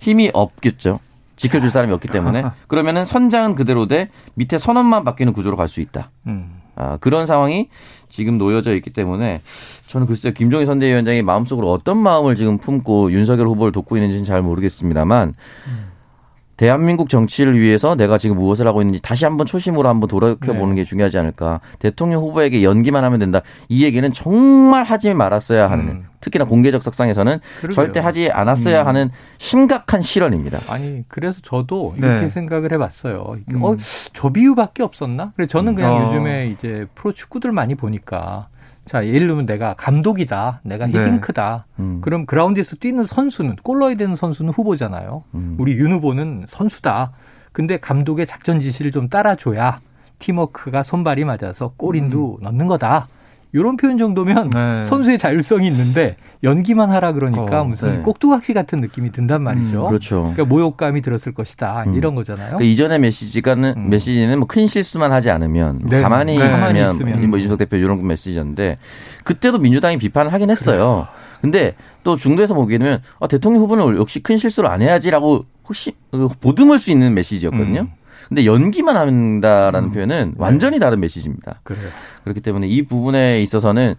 힘이 0.00 0.30
없겠죠. 0.32 1.00
지켜줄 1.36 1.70
사람이 1.70 1.92
없기 1.92 2.08
때문에 2.08 2.44
그러면은 2.68 3.04
선장은 3.04 3.54
그대로 3.54 3.86
돼 3.86 4.08
밑에 4.34 4.58
선언만 4.58 5.04
바뀌는 5.04 5.32
구조로 5.32 5.56
갈 5.56 5.68
수 5.68 5.80
있다. 5.80 6.10
음. 6.26 6.60
아, 6.76 6.96
그런 7.00 7.26
상황이 7.26 7.68
지금 8.08 8.36
놓여져 8.38 8.74
있기 8.76 8.90
때문에 8.90 9.40
저는 9.86 10.06
글쎄요 10.06 10.32
김종인 10.32 10.66
선대위원장이 10.66 11.22
마음속으로 11.22 11.70
어떤 11.70 11.98
마음을 11.98 12.34
지금 12.34 12.58
품고 12.58 13.12
윤석열 13.12 13.46
후보를 13.48 13.72
돕고 13.72 13.96
있는지는 13.96 14.24
잘 14.24 14.42
모르겠습니다만 14.42 15.34
대한민국 16.56 17.08
정치를 17.08 17.58
위해서 17.58 17.96
내가 17.96 18.18
지금 18.18 18.36
무엇을 18.36 18.66
하고 18.66 18.80
있는지 18.80 19.02
다시 19.02 19.24
한번 19.24 19.46
초심으로 19.46 19.88
한번 19.88 20.08
돌아켜보는 20.08 20.74
네. 20.74 20.82
게 20.82 20.84
중요하지 20.84 21.18
않을까. 21.18 21.60
대통령 21.78 22.22
후보에게 22.22 22.62
연기만 22.62 23.02
하면 23.04 23.18
된다. 23.18 23.40
이 23.68 23.84
얘기는 23.84 24.10
정말 24.12 24.84
하지 24.84 25.12
말았어야 25.14 25.70
하는 25.70 25.88
음. 25.88 26.06
특히나 26.20 26.44
공개적 26.44 26.82
석상에서는 26.82 27.38
그러게요. 27.60 27.74
절대 27.74 28.00
하지 28.00 28.30
않았어야 28.30 28.82
음. 28.82 28.86
하는 28.86 29.10
심각한 29.38 30.00
실언입니다. 30.00 30.58
아니 30.68 31.04
그래서 31.08 31.40
저도 31.42 31.94
이렇게 31.98 32.22
네. 32.22 32.30
생각을 32.30 32.72
해봤어요. 32.72 33.36
음. 33.50 33.62
어, 33.62 33.76
저 34.12 34.30
비유밖에 34.30 34.82
없었나? 34.82 35.32
그래 35.36 35.46
저는 35.46 35.74
그냥 35.74 35.94
어. 35.94 36.06
요즘에 36.08 36.48
이제 36.48 36.86
프로 36.94 37.12
축구들 37.12 37.52
많이 37.52 37.74
보니까 37.74 38.48
자 38.86 39.06
예를 39.06 39.26
들면 39.26 39.46
내가 39.46 39.74
감독이다, 39.74 40.60
내가 40.62 40.86
네. 40.86 40.98
히딩크다. 40.98 41.66
음. 41.78 42.00
그럼 42.02 42.26
그라운드에서 42.26 42.76
뛰는 42.76 43.04
선수는 43.04 43.56
골 43.62 43.78
넣어야 43.78 43.94
되는 43.94 44.14
선수는 44.14 44.52
후보잖아요. 44.52 45.24
음. 45.34 45.56
우리 45.58 45.72
윤 45.72 45.92
후보는 45.92 46.44
선수다. 46.48 47.12
근데 47.52 47.78
감독의 47.78 48.26
작전 48.26 48.60
지시를 48.60 48.90
좀 48.90 49.08
따라줘야 49.08 49.80
팀워크가 50.18 50.82
손발이 50.82 51.24
맞아서 51.24 51.72
골인도 51.76 52.38
넣는 52.42 52.66
거다. 52.66 53.08
이런 53.54 53.76
표현 53.76 53.98
정도면 53.98 54.50
네. 54.50 54.84
선수의 54.84 55.16
자율성이 55.16 55.68
있는데 55.68 56.16
연기만 56.42 56.90
하라 56.90 57.12
그러니까 57.12 57.60
어, 57.60 57.64
무슨 57.64 57.98
네. 57.98 58.02
꼭두각시 58.02 58.52
같은 58.52 58.80
느낌이 58.80 59.12
든단 59.12 59.42
말이죠. 59.42 59.84
음, 59.84 59.88
그렇죠. 59.88 60.22
그러니까 60.22 60.44
모욕감이 60.44 61.00
들었을 61.02 61.32
것이다. 61.32 61.84
음. 61.86 61.94
이런 61.94 62.16
거잖아요. 62.16 62.56
그 62.56 62.64
이전의 62.64 62.98
메시지가는 62.98 63.74
음. 63.76 63.90
메시지는 63.90 64.38
뭐 64.40 64.48
큰 64.48 64.66
실수만 64.66 65.10
하지 65.12 65.30
않으면 65.30 65.80
네. 65.84 66.02
가만히, 66.02 66.34
네. 66.36 66.48
가만히 66.50 66.82
있으면. 66.82 67.30
뭐 67.30 67.38
이준석 67.38 67.58
대표 67.58 67.76
이런 67.76 68.04
메시지였는데 68.06 68.78
그때도 69.22 69.58
민주당이 69.58 69.98
비판을 69.98 70.32
하긴 70.32 70.50
했어요. 70.50 71.06
근데 71.40 71.74
또 72.02 72.16
중도에서 72.16 72.54
보게 72.54 72.78
되면 72.78 73.02
아, 73.20 73.28
대통령 73.28 73.62
후보는 73.62 73.96
역시 73.98 74.20
큰 74.20 74.36
실수를 74.36 74.68
안 74.68 74.82
해야지라고 74.82 75.44
혹시 75.68 75.92
그 76.10 76.28
보듬을 76.40 76.78
수 76.80 76.90
있는 76.90 77.14
메시지였거든요. 77.14 77.86
음. 78.24 78.28
근데 78.28 78.46
연기만 78.46 78.96
한다라는 78.96 79.90
표현은 79.90 80.34
완전히 80.38 80.78
다른 80.78 81.00
메시지입니다. 81.00 81.60
그래요. 81.62 81.88
그렇기 82.24 82.40
때문에 82.40 82.66
이 82.66 82.82
부분에 82.82 83.42
있어서는 83.42 83.94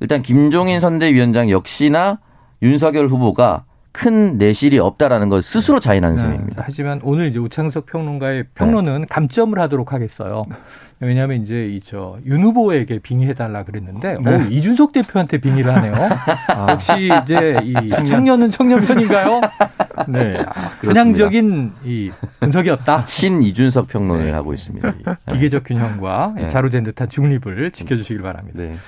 일단 0.00 0.22
김종인 0.22 0.80
선대위원장 0.80 1.50
역시나 1.50 2.18
윤석열 2.62 3.08
후보가 3.08 3.64
큰 3.92 4.38
내실이 4.38 4.78
없다라는 4.78 5.28
걸 5.28 5.42
스스로 5.42 5.78
자인하는 5.78 6.16
네. 6.16 6.22
셈입니다. 6.22 6.62
하지만 6.66 7.00
오늘 7.04 7.28
이제 7.28 7.38
우창석 7.38 7.86
평론가의 7.86 8.46
평론은 8.54 9.06
감점을 9.08 9.58
하도록 9.58 9.92
하겠어요. 9.92 10.44
왜냐하면 11.00 11.42
이제 11.42 11.66
이저 11.66 12.18
윤 12.26 12.42
후보에게 12.42 13.00
빙의해달라 13.00 13.64
그랬는데 13.64 14.18
네. 14.22 14.30
어, 14.34 14.40
이준석 14.48 14.92
대표한테 14.92 15.38
빙의를 15.38 15.74
하네요. 15.74 15.94
아, 16.48 16.66
역시 16.70 17.10
이제 17.24 17.58
이 17.64 17.90
청년은 18.06 18.50
청년 18.50 18.80
편인가요? 18.86 19.40
네. 20.08 20.42
편향적인 20.80 21.72
이 21.84 22.10
분석이었다. 22.40 23.04
친 23.04 23.42
이준석 23.42 23.88
평론을 23.88 24.26
네. 24.26 24.30
하고 24.32 24.54
있습니다. 24.54 24.94
기계적 25.32 25.64
균형과 25.64 26.34
네. 26.36 26.48
자루된 26.48 26.84
듯한 26.84 27.08
중립을 27.08 27.72
지켜주시길 27.72 28.22
바랍니다. 28.22 28.78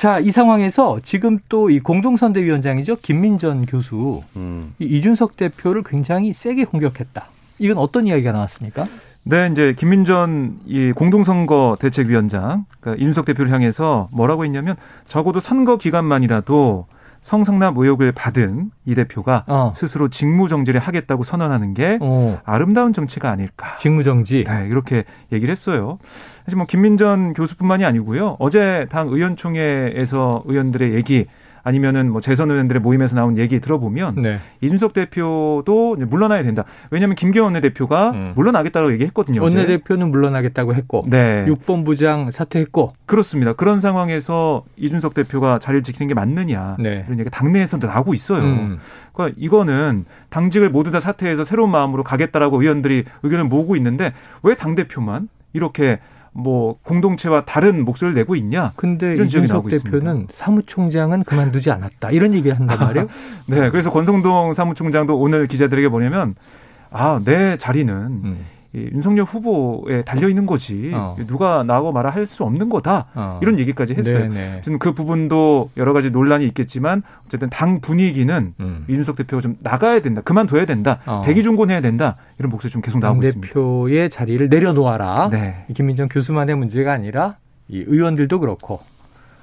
네. 0.00 0.02
자, 0.02 0.18
이 0.18 0.30
상황에서 0.30 0.98
지금 1.02 1.38
또 1.50 1.68
이 1.68 1.78
공동선대위원장이죠. 1.78 2.96
김민전 3.02 3.66
교수. 3.66 4.22
음. 4.34 4.74
이 4.78 4.86
이준석 4.86 5.36
대표를 5.36 5.82
굉장히 5.82 6.32
세게 6.32 6.64
공격했다. 6.64 7.26
이건 7.58 7.76
어떤 7.76 8.06
이야기가 8.06 8.32
나왔습니까? 8.32 8.86
네, 9.24 9.50
이제 9.52 9.74
김민전 9.76 10.60
이 10.64 10.92
공동선거 10.92 11.76
대책위원장, 11.78 12.64
그러니까 12.80 13.02
이준석 13.02 13.26
대표를 13.26 13.52
향해서 13.52 14.08
뭐라고 14.12 14.46
했냐면 14.46 14.76
적어도 15.06 15.38
선거 15.38 15.76
기간만이라도 15.76 16.86
성상납 17.20 17.76
의혹을 17.76 18.12
받은 18.12 18.70
이 18.86 18.94
대표가 18.94 19.44
어. 19.46 19.72
스스로 19.76 20.08
직무정지를 20.08 20.80
하겠다고 20.80 21.22
선언하는 21.22 21.74
게 21.74 21.98
어. 22.00 22.40
아름다운 22.44 22.92
정치가 22.92 23.30
아닐까. 23.30 23.76
직무정지. 23.76 24.44
네, 24.44 24.66
이렇게 24.68 25.04
얘기를 25.30 25.52
했어요. 25.52 25.98
사실 26.44 26.56
뭐 26.56 26.66
김민전 26.66 27.34
교수뿐만이 27.34 27.84
아니고요. 27.84 28.36
어제 28.38 28.86
당 28.90 29.08
의원총회에서 29.08 30.44
의원들의 30.46 30.94
얘기 30.94 31.26
아니면은 31.62 32.10
뭐 32.10 32.20
재선 32.20 32.50
의원들의 32.50 32.80
모임에서 32.80 33.16
나온 33.16 33.36
얘기 33.38 33.60
들어보면 33.60 34.22
네. 34.22 34.38
이준석 34.60 34.92
대표도 34.92 35.96
물러나야 35.96 36.42
된다. 36.42 36.64
왜냐하면 36.90 37.16
김기현 37.16 37.44
원내대표가 37.44 38.10
음. 38.10 38.32
물러나겠다고 38.36 38.92
얘기했거든요. 38.92 39.42
원내대표는 39.42 40.10
물러나겠다고 40.10 40.74
했고 40.74 41.04
네. 41.08 41.44
6번 41.46 41.84
부장 41.84 42.30
사퇴했고 42.30 42.94
그렇습니다. 43.06 43.52
그런 43.52 43.80
상황에서 43.80 44.64
이준석 44.76 45.14
대표가 45.14 45.58
자리를 45.58 45.82
지키는 45.82 46.08
게 46.08 46.14
맞느냐 46.14 46.76
네. 46.78 47.04
이런 47.06 47.18
얘기가 47.18 47.30
당내에서도 47.30 47.86
나오고 47.86 48.14
있어요. 48.14 48.42
음. 48.42 48.78
그러니까 49.12 49.36
이거는 49.40 50.04
당직을 50.30 50.70
모두 50.70 50.90
다 50.90 51.00
사퇴해서 51.00 51.44
새로운 51.44 51.70
마음으로 51.70 52.04
가겠다라고 52.04 52.62
의원들이 52.62 53.04
의견을 53.22 53.44
모으고 53.46 53.76
있는데 53.76 54.12
왜 54.42 54.54
당 54.54 54.74
대표만 54.74 55.28
이렇게 55.54 56.00
뭐 56.32 56.76
공동체와 56.82 57.44
다른 57.44 57.84
목소리를 57.84 58.14
내고 58.14 58.36
있냐? 58.36 58.72
근데 58.76 59.16
이준석 59.24 59.68
대표는 59.68 60.16
있습니다. 60.16 60.32
사무총장은 60.34 61.24
그만두지 61.24 61.70
않았다 61.70 62.10
이런 62.12 62.34
얘기를 62.34 62.58
한단 62.58 62.78
말이에요. 62.80 63.06
네, 63.46 63.70
그래서 63.70 63.90
권성동 63.90 64.54
사무총장도 64.54 65.18
오늘 65.18 65.46
기자들에게 65.46 65.88
뭐냐면 65.88 66.34
아 66.92 67.20
내 67.24 67.56
자리는 67.56 67.94
음. 67.94 68.38
이 68.72 68.88
윤석열 68.92 69.24
후보에 69.24 70.02
달려 70.02 70.28
있는 70.28 70.46
거지 70.46 70.92
어. 70.94 71.16
누가 71.26 71.64
나하고 71.64 71.90
말아 71.92 72.10
할 72.10 72.26
수 72.26 72.44
없는 72.44 72.68
거다 72.68 73.06
어. 73.14 73.40
이런 73.42 73.58
얘기까지 73.58 73.94
했어요. 73.94 74.28
네네. 74.28 74.60
저는 74.62 74.78
그 74.78 74.92
부분도 74.92 75.70
여러 75.76 75.92
가지 75.92 76.10
논란이 76.10 76.46
있겠지만 76.46 77.02
어쨌든 77.26 77.50
당 77.50 77.80
분위기는 77.80 78.54
음. 78.60 78.84
이준석 78.88 79.16
대표가 79.16 79.40
좀 79.40 79.56
나가야 79.60 80.00
된다, 80.00 80.20
그만둬야 80.24 80.66
된다, 80.66 81.00
어. 81.06 81.22
대기종곤해야 81.24 81.80
된다 81.80 82.16
이런 82.38 82.50
목소리 82.50 82.70
좀 82.70 82.82
계속 82.82 83.00
나오고 83.00 83.22
있습니다. 83.24 83.48
대표의 83.48 84.10
자리를 84.10 84.48
내려놓아라. 84.48 85.30
네. 85.30 85.64
김민정 85.74 86.08
교수만의 86.08 86.56
문제가 86.56 86.92
아니라 86.92 87.38
이 87.68 87.82
의원들도 87.86 88.38
그렇고. 88.38 88.80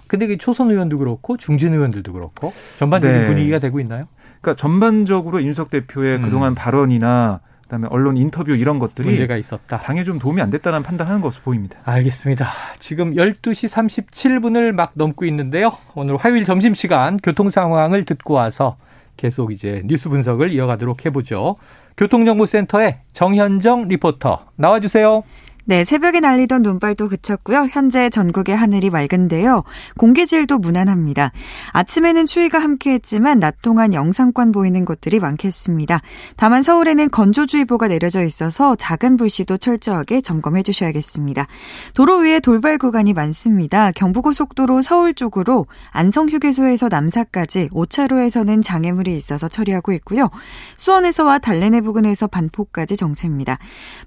근데 0.07 0.27
그 0.27 0.37
초선 0.37 0.71
의원도 0.71 0.99
그렇고 0.99 1.35
중진 1.35 1.73
의원들도 1.73 2.13
그렇고 2.13 2.53
전반적인 2.79 3.21
네. 3.21 3.27
분위기가 3.27 3.59
되고 3.59 3.81
있나요? 3.81 4.05
그러니까 4.39 4.55
전반적으로 4.55 5.43
윤석 5.43 5.69
대표의 5.69 6.17
음. 6.17 6.21
그동안 6.21 6.55
발언이나 6.55 7.41
그다음에 7.67 7.87
언론 7.91 8.15
인터뷰 8.15 8.55
이런 8.55 8.79
것들이 8.79 9.09
문제가 9.09 9.35
있었다. 9.35 9.79
당에 9.79 10.03
좀 10.03 10.19
도움이 10.19 10.41
안 10.41 10.49
됐다는 10.49 10.83
판단하는 10.83 11.21
것으로 11.21 11.43
보입니다. 11.43 11.79
알겠습니다. 11.83 12.47
지금 12.79 13.13
12시 13.13 13.69
37분을 14.11 14.71
막 14.71 14.91
넘고 14.95 15.25
있는데요. 15.25 15.71
오늘 15.93 16.15
화요일 16.15 16.45
점심 16.45 16.73
시간 16.73 17.17
교통 17.17 17.49
상황을 17.49 18.05
듣고 18.05 18.35
와서 18.35 18.77
계속 19.17 19.51
이제 19.51 19.81
뉴스 19.85 20.07
분석을 20.09 20.51
이어가도록 20.53 21.05
해보죠. 21.05 21.57
교통정보센터의 21.97 22.99
정현정 23.13 23.89
리포터 23.89 24.45
나와주세요. 24.55 25.23
네, 25.69 25.83
새벽에 25.83 26.21
날리던 26.21 26.61
눈발도 26.61 27.09
그쳤고요. 27.09 27.67
현재 27.69 28.09
전국의 28.09 28.55
하늘이 28.55 28.89
맑은데요. 28.89 29.65
공기질도 29.97 30.59
무난합니다. 30.59 31.33
아침에는 31.73 32.25
추위가 32.25 32.59
함께했지만 32.59 33.41
낮 33.41 33.61
동안 33.61 33.93
영상권 33.93 34.53
보이는 34.53 34.85
곳들이 34.85 35.19
많겠습니다. 35.19 35.99
다만 36.37 36.63
서울에는 36.63 37.09
건조주의보가 37.09 37.89
내려져 37.89 38.23
있어서 38.23 38.77
작은 38.77 39.17
불씨도 39.17 39.57
철저하게 39.57 40.21
점검해 40.21 40.63
주셔야겠습니다. 40.63 41.45
도로 41.93 42.19
위에 42.19 42.39
돌발 42.39 42.77
구간이 42.77 43.11
많습니다. 43.11 43.91
경부고속도로 43.91 44.81
서울 44.81 45.13
쪽으로 45.13 45.65
안성휴게소에서 45.91 46.87
남사까지 46.87 47.71
5차로에서는 47.73 48.63
장애물이 48.63 49.13
있어서 49.17 49.49
처리하고 49.49 49.91
있고요. 49.91 50.29
수원에서와 50.77 51.39
달래내 51.39 51.81
부근에서 51.81 52.27
반포까지 52.27 52.95
정체입니다. 52.95 53.57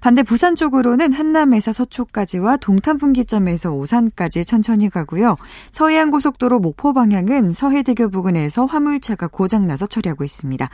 반대 0.01 0.23
부산 0.23 0.55
쪽으로는 0.55 1.13
한남 1.13 1.50
서남에서 1.51 1.73
서초까지와 1.73 2.57
동탄 2.57 2.97
분기점에서 2.97 3.71
오산까지 3.71 4.45
천천히 4.45 4.89
가고요. 4.89 5.35
서해안 5.71 6.09
고속도로 6.09 6.59
목포 6.59 6.93
방향은 6.93 7.53
서해대교 7.53 8.09
부근에서 8.09 8.65
화물차가 8.65 9.27
고장나서 9.27 9.85
처리하고 9.85 10.23
있습니다. 10.23 10.69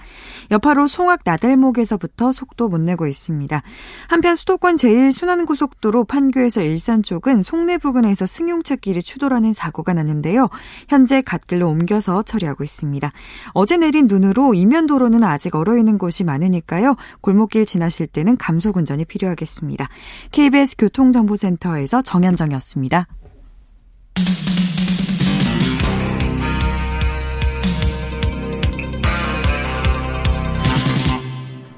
여파로 0.52 0.88
송악 0.88 1.22
나들목에서부터 1.26 2.32
속도 2.32 2.70
못 2.70 2.80
내고 2.80 3.08
있습니다. 3.08 3.62
한편 4.08 4.36
수도권 4.36 4.76
제1순환고속도로 4.76 6.08
판교에서 6.08 6.62
일산 6.62 7.02
쪽은 7.02 7.42
송내 7.42 7.80
부근에서 7.80 8.26
승용차끼리 8.26 9.02
추돌하는 9.02 9.54
사고가 9.54 9.94
났는데요. 9.94 10.50
현재 10.88 11.22
갓길로 11.22 11.68
옮겨서 11.68 12.22
처리하고 12.22 12.64
있습니다. 12.64 13.10
어제 13.54 13.78
내린 13.78 14.06
눈으로 14.08 14.54
이면도로는 14.54 15.24
아직 15.24 15.56
얼어있는 15.56 15.98
곳이 15.98 16.24
많으니까요. 16.24 16.96
골목길 17.22 17.66
지나실 17.66 18.08
때는 18.08 18.38
감속 18.38 18.78
운전이 18.78 19.06
필요하겠습니다. 19.06 19.88
KBS 20.32 20.67
KBS 20.68 20.76
교통정보센터에서 20.76 22.02
정현정이었습니다. 22.02 23.08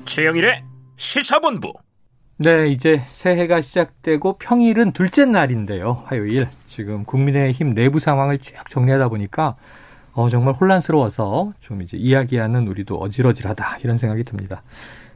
최영일의 0.06 0.64
시사본부. 0.98 1.74
네, 2.38 2.70
이제 2.70 3.02
새해가 3.06 3.62
시작되고 3.62 4.38
평일은 4.40 4.94
둘째 4.94 5.26
날인데요. 5.26 6.04
화요일. 6.08 6.48
지금 6.68 7.04
국민의힘 7.04 7.76
내부 7.76 8.00
상황을 8.00 8.40
쭉 8.40 8.56
정리하다 8.70 9.10
보니까 9.10 9.56
어, 10.14 10.30
정말 10.30 10.54
혼란스러워서 10.56 11.54
좀 11.60 11.82
이제 11.82 11.96
이야기하는 11.98 12.68
우리도 12.68 12.96
어지러질하다 12.96 13.78
이런 13.84 13.98
생각이 13.98 14.24
듭니다. 14.24 14.64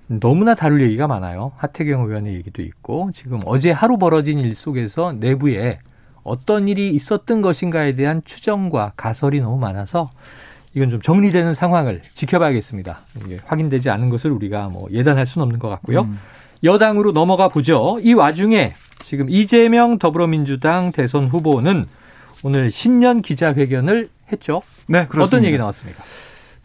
너무나 0.07 0.55
다룰 0.55 0.81
얘기가 0.81 1.07
많아요. 1.07 1.53
하태경 1.57 2.07
의원의 2.07 2.35
얘기도 2.35 2.61
있고 2.61 3.11
지금 3.13 3.41
어제 3.45 3.71
하루 3.71 3.97
벌어진 3.97 4.39
일 4.39 4.55
속에서 4.55 5.13
내부에 5.13 5.79
어떤 6.23 6.67
일이 6.67 6.89
있었던 6.91 7.41
것인가에 7.41 7.95
대한 7.95 8.21
추정과 8.23 8.93
가설이 8.95 9.41
너무 9.41 9.57
많아서 9.57 10.09
이건 10.73 10.89
좀 10.89 11.01
정리되는 11.01 11.53
상황을 11.53 12.01
지켜봐야겠습니다. 12.13 12.99
확인되지 13.45 13.89
않은 13.89 14.09
것을 14.09 14.31
우리가 14.31 14.69
뭐 14.69 14.87
예단할 14.91 15.25
수는 15.25 15.43
없는 15.43 15.59
것 15.59 15.69
같고요. 15.69 16.01
음. 16.01 16.19
여당으로 16.63 17.11
넘어가 17.11 17.47
보죠. 17.49 17.99
이 18.01 18.13
와중에 18.13 18.73
지금 19.03 19.29
이재명 19.29 19.99
더불어민주당 19.99 20.91
대선 20.91 21.27
후보는 21.27 21.85
오늘 22.43 22.71
신년 22.71 23.21
기자회견을 23.21 24.09
했죠. 24.31 24.61
네, 24.87 25.05
그렇습니다. 25.07 25.37
어떤 25.37 25.45
얘기 25.45 25.57
나왔습니까? 25.57 26.03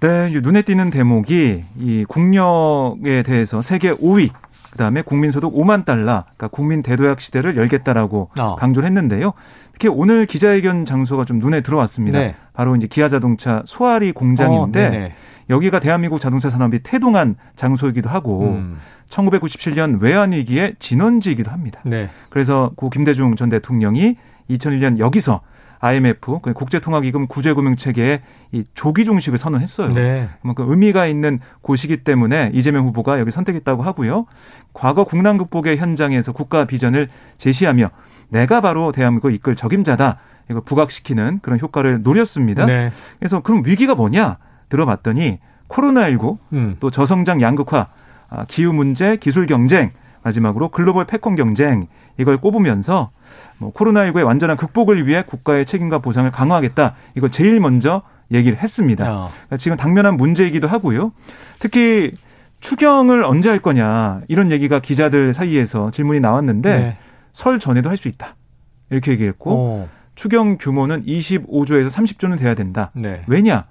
네, 0.00 0.28
눈에 0.28 0.62
띄는 0.62 0.90
대목이 0.90 1.64
이 1.76 2.04
국력에 2.06 3.24
대해서 3.24 3.60
세계 3.60 3.92
5위, 3.92 4.30
그다음에 4.70 5.02
국민소득 5.02 5.52
5만 5.52 5.84
달러, 5.84 6.22
그러니까 6.22 6.48
국민 6.48 6.82
대도약 6.82 7.20
시대를 7.20 7.56
열겠다라고 7.56 8.30
어. 8.38 8.54
강조를 8.56 8.86
했는데요. 8.86 9.32
특히 9.72 9.88
오늘 9.88 10.26
기자회견 10.26 10.84
장소가 10.84 11.24
좀 11.24 11.38
눈에 11.38 11.62
들어왔습니다. 11.62 12.18
네. 12.18 12.36
바로 12.52 12.76
이제 12.76 12.86
기아 12.86 13.08
자동차 13.08 13.62
소아리 13.64 14.12
공장인데 14.12 14.86
어, 14.86 15.14
여기가 15.50 15.80
대한민국 15.80 16.20
자동차 16.20 16.48
산업이 16.48 16.80
태동한 16.84 17.34
장소이기도 17.56 18.08
하고 18.08 18.50
음. 18.50 18.78
1997년 19.08 20.00
외환위기의 20.00 20.76
진원지이기도 20.78 21.50
합니다. 21.50 21.80
네. 21.84 22.08
그래서 22.28 22.70
고 22.76 22.90
김대중 22.90 23.34
전 23.34 23.48
대통령이 23.48 24.16
2001년 24.50 24.98
여기서 24.98 25.40
IMF 25.80 26.40
그 26.40 26.52
국제통화기금 26.52 27.26
구제금융 27.26 27.76
체계의 27.76 28.20
이 28.52 28.64
조기 28.74 29.04
종식을 29.04 29.38
선언했어요. 29.38 29.92
네. 29.92 30.28
그만큼 30.42 30.70
의미가 30.70 31.06
있는 31.06 31.40
곳이기 31.62 31.98
때문에 31.98 32.50
이재명 32.52 32.86
후보가 32.86 33.20
여기 33.20 33.30
선택했다고 33.30 33.82
하고요. 33.82 34.26
과거 34.72 35.04
국난 35.04 35.38
극복의 35.38 35.76
현장에서 35.76 36.32
국가 36.32 36.64
비전을 36.64 37.08
제시하며 37.38 37.90
내가 38.28 38.60
바로 38.60 38.92
대한민국을 38.92 39.34
이끌 39.34 39.54
적임자다. 39.54 40.18
이거 40.50 40.60
부각시키는 40.60 41.40
그런 41.42 41.60
효과를 41.60 42.02
노렸습니다. 42.02 42.64
네. 42.64 42.90
그래서 43.18 43.40
그럼 43.40 43.62
위기가 43.64 43.94
뭐냐 43.94 44.38
들어봤더니 44.68 45.38
코로나19 45.68 46.38
음. 46.54 46.76
또 46.80 46.90
저성장 46.90 47.40
양극화 47.42 47.88
아, 48.30 48.44
기후 48.46 48.72
문제 48.72 49.16
기술 49.16 49.46
경쟁 49.46 49.92
마지막으로 50.22 50.68
글로벌 50.70 51.06
패권 51.06 51.36
경쟁 51.36 51.86
이걸 52.18 52.36
꼽으면서 52.38 53.10
뭐 53.58 53.72
코로나19의 53.72 54.24
완전한 54.26 54.56
극복을 54.56 55.06
위해 55.06 55.22
국가의 55.26 55.64
책임과 55.64 56.00
보상을 56.00 56.30
강화하겠다. 56.30 56.94
이걸 57.16 57.30
제일 57.30 57.60
먼저 57.60 58.02
얘기를 58.32 58.58
했습니다. 58.58 59.04
어. 59.10 59.30
그러니까 59.32 59.56
지금 59.56 59.76
당면한 59.76 60.16
문제이기도 60.16 60.68
하고요. 60.68 61.12
특히 61.58 62.12
추경을 62.60 63.24
언제 63.24 63.48
할 63.48 63.60
거냐 63.60 64.20
이런 64.28 64.50
얘기가 64.50 64.80
기자들 64.80 65.32
사이에서 65.32 65.90
질문이 65.90 66.20
나왔는데 66.20 66.76
네. 66.76 66.96
설 67.32 67.58
전에도 67.60 67.88
할 67.88 67.96
수 67.96 68.08
있다 68.08 68.34
이렇게 68.90 69.12
얘기했고 69.12 69.50
어, 69.52 69.88
추경 70.16 70.58
규모는 70.58 71.04
25조에서 71.06 71.88
30조는 71.90 72.38
돼야 72.38 72.54
된다. 72.54 72.90
네. 72.94 73.22
왜냐? 73.28 73.64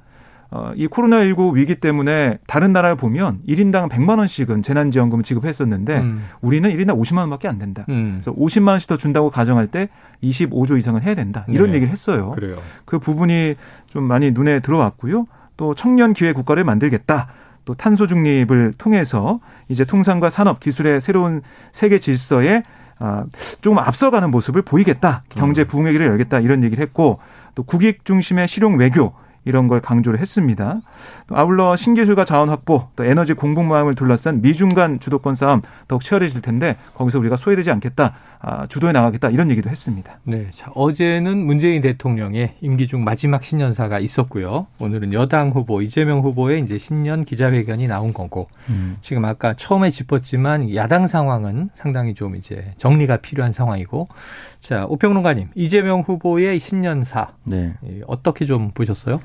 어, 0.49 0.71
이 0.75 0.87
코로나19 0.87 1.55
위기 1.55 1.75
때문에 1.75 2.37
다른 2.47 2.71
나라를 2.71 2.95
보면 2.95 3.39
1인당 3.47 3.89
100만 3.89 4.17
원씩은 4.17 4.61
재난지원금을 4.61 5.23
지급했었는데 5.23 5.97
음, 5.99 6.23
우리는 6.41 6.69
1인당 6.69 6.97
50만 6.99 7.19
원밖에 7.19 7.47
안 7.47 7.57
된다. 7.57 7.85
음, 7.89 8.19
그래서 8.21 8.33
50만 8.33 8.69
원씩 8.69 8.87
더 8.87 8.97
준다고 8.97 9.29
가정할 9.29 9.67
때 9.67 9.89
25조 10.23 10.77
이상은 10.77 11.01
해야 11.01 11.15
된다. 11.15 11.45
이런 11.49 11.67
네. 11.69 11.75
얘기를 11.75 11.91
했어요. 11.91 12.31
그래요. 12.31 12.57
그 12.85 12.97
부분이 12.99 13.55
좀 13.87 14.05
많이 14.05 14.31
눈에 14.31 14.59
들어왔고요. 14.61 15.25
또 15.57 15.75
청년 15.75 16.13
기회 16.13 16.31
국가를 16.31 16.63
만들겠다. 16.63 17.27
또 17.65 17.73
탄소 17.73 18.07
중립을 18.07 18.73
통해서 18.77 19.41
이제 19.67 19.83
통상과 19.83 20.29
산업 20.29 20.61
기술의 20.61 21.01
새로운 21.01 21.41
세계 21.73 21.99
질서에 21.99 22.63
아, 22.99 23.25
조금 23.61 23.77
앞서가는 23.77 24.31
모습을 24.31 24.61
보이겠다. 24.61 25.23
경제 25.29 25.65
부흥의 25.65 25.91
길을 25.91 26.07
열겠다. 26.07 26.39
이런 26.39 26.63
얘기를 26.63 26.81
했고 26.81 27.19
또 27.53 27.63
국익 27.63 28.05
중심의 28.05 28.47
실용 28.47 28.77
외교 28.79 29.13
이런 29.47 29.67
걸 29.67 29.79
강조를 29.79 30.19
했습니다. 30.19 30.81
또 31.27 31.37
아울러 31.37 31.75
신기술과 31.75 32.25
자원 32.25 32.49
확보, 32.49 32.89
또 32.95 33.05
에너지 33.05 33.33
공급망을 33.33 33.95
둘러싼 33.95 34.41
미중 34.41 34.69
간 34.69 34.99
주도권 34.99 35.33
싸움 35.33 35.61
더욱 35.87 36.01
치열해질 36.01 36.41
텐데 36.41 36.77
거기서 36.95 37.17
우리가 37.19 37.37
소외되지 37.37 37.71
않겠다, 37.71 38.13
아, 38.36 38.36
주도해 38.69 38.93
나가겠다 38.93 39.29
이런 39.29 39.49
얘기도 39.49 39.69
했습니다. 39.69 40.19
네. 40.23 40.47
자, 40.53 40.71
어제는 40.75 41.37
문재인 41.37 41.81
대통령의 41.81 42.55
임기 42.61 42.87
중 42.87 43.03
마지막 43.03 43.43
신년사가 43.43 43.99
있었고요. 43.99 44.67
오늘은 44.79 45.13
여당 45.13 45.49
후보 45.49 45.81
이재명 45.81 46.19
후보의 46.19 46.61
이제 46.61 46.77
신년 46.77 47.25
기자회견이 47.25 47.87
나온 47.87 48.13
거고 48.13 48.47
지금 49.01 49.25
아까 49.25 49.53
처음에 49.53 49.89
짚었지만 49.89 50.73
야당 50.75 51.07
상황은 51.07 51.69
상당히 51.75 52.13
좀 52.13 52.35
이제 52.35 52.73
정리가 52.77 53.17
필요한 53.17 53.51
상황이고 53.51 54.07
자, 54.59 54.85
오평론가님 54.87 55.49
이재명 55.55 56.01
후보의 56.01 56.59
신년사 56.59 57.33
네. 57.43 57.73
예, 57.85 58.01
어떻게 58.07 58.45
좀 58.45 58.71
보셨어요? 58.71 59.19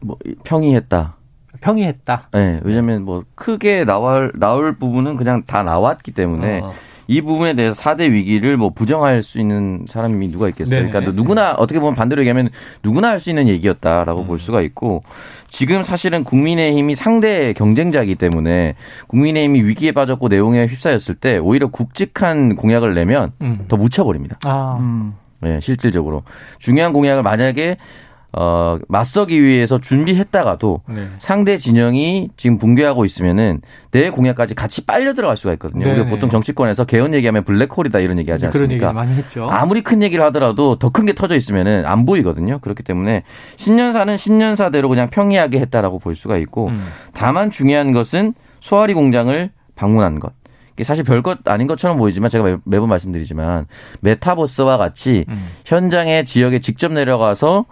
뭐 0.00 0.16
평이했다. 0.44 1.16
평이했다. 1.60 2.28
네, 2.32 2.60
왜냐면 2.64 3.04
뭐 3.04 3.22
크게 3.34 3.84
나올 3.84 4.32
나올 4.34 4.76
부분은 4.76 5.16
그냥 5.16 5.42
다 5.46 5.62
나왔기 5.62 6.12
때문에 6.12 6.60
어, 6.60 6.72
이 7.06 7.20
부분에 7.20 7.54
대해서 7.54 7.80
4대 7.82 8.10
위기를 8.10 8.56
뭐 8.56 8.70
부정할 8.70 9.22
수 9.22 9.38
있는 9.38 9.84
사람이 9.88 10.28
누가 10.28 10.48
있겠어요. 10.48 10.78
네네. 10.80 10.90
그러니까 10.90 11.12
누구나 11.12 11.52
어떻게 11.52 11.80
보면 11.80 11.94
반대로 11.94 12.22
얘기하면 12.22 12.48
누구나 12.82 13.08
할 13.08 13.20
수 13.24 13.30
있는 13.30 13.48
얘기였다라고 13.48 14.22
음. 14.22 14.26
볼 14.26 14.38
수가 14.38 14.60
있고 14.62 15.02
지금 15.48 15.82
사실은 15.82 16.24
국민의힘이 16.24 16.94
상대 16.94 17.52
경쟁자이기 17.52 18.16
때문에 18.16 18.74
국민의힘이 19.06 19.62
위기에 19.62 19.92
빠졌고 19.92 20.28
내용에 20.28 20.66
휩싸였을 20.66 21.14
때 21.14 21.38
오히려 21.38 21.68
굵직한 21.68 22.56
공약을 22.56 22.94
내면 22.94 23.32
음. 23.40 23.64
더 23.68 23.76
묻혀버립니다. 23.76 24.38
아, 24.44 24.76
음. 24.80 25.14
네, 25.40 25.60
실질적으로 25.60 26.22
중요한 26.58 26.92
공약을 26.92 27.22
만약에 27.22 27.76
어 28.36 28.78
맞서기 28.88 29.42
위해서 29.42 29.78
준비했다가도 29.80 30.80
네. 30.88 31.06
상대 31.18 31.56
진영이 31.56 32.30
지금 32.36 32.58
붕괴하고 32.58 33.04
있으면은 33.04 33.60
내 33.92 34.10
공약까지 34.10 34.54
같이 34.54 34.84
빨려 34.84 35.14
들어갈 35.14 35.36
수가 35.36 35.52
있거든요. 35.54 35.84
네네. 35.84 35.92
우리가 36.00 36.10
보통 36.10 36.30
정치권에서 36.30 36.84
개헌 36.84 37.14
얘기하면 37.14 37.44
블랙홀이다 37.44 38.00
이런 38.00 38.18
얘기 38.18 38.30
하지 38.32 38.46
그런 38.48 38.72
얘기 38.72 38.84
않습니까? 38.84 38.92
많이 38.92 39.14
했죠. 39.14 39.48
아무리 39.50 39.82
큰 39.82 40.02
얘기를 40.02 40.24
하더라도 40.26 40.76
더 40.78 40.90
큰 40.90 41.04
게 41.06 41.12
터져 41.12 41.36
있으면은 41.36 41.84
안 41.86 42.04
보이거든요. 42.06 42.58
그렇기 42.58 42.82
때문에 42.82 43.22
신년사는 43.56 44.16
신년사대로 44.16 44.88
그냥 44.88 45.10
평이하게 45.10 45.60
했다라고 45.60 45.98
볼 46.00 46.14
수가 46.16 46.36
있고 46.38 46.68
음. 46.68 46.84
다만 47.12 47.50
중요한 47.50 47.92
것은 47.92 48.34
소아리 48.60 48.94
공장을 48.94 49.50
방문한 49.76 50.18
것. 50.18 50.32
사실 50.82 51.04
별것 51.04 51.46
아닌 51.46 51.68
것처럼 51.68 51.98
보이지만 51.98 52.30
제가 52.30 52.42
매- 52.42 52.56
매번 52.64 52.88
말씀드리지만 52.88 53.66
메타버스와 54.00 54.76
같이 54.76 55.24
음. 55.28 55.46
현장의 55.64 56.24
지역에 56.24 56.58
직접 56.58 56.92
내려가서 56.92 57.66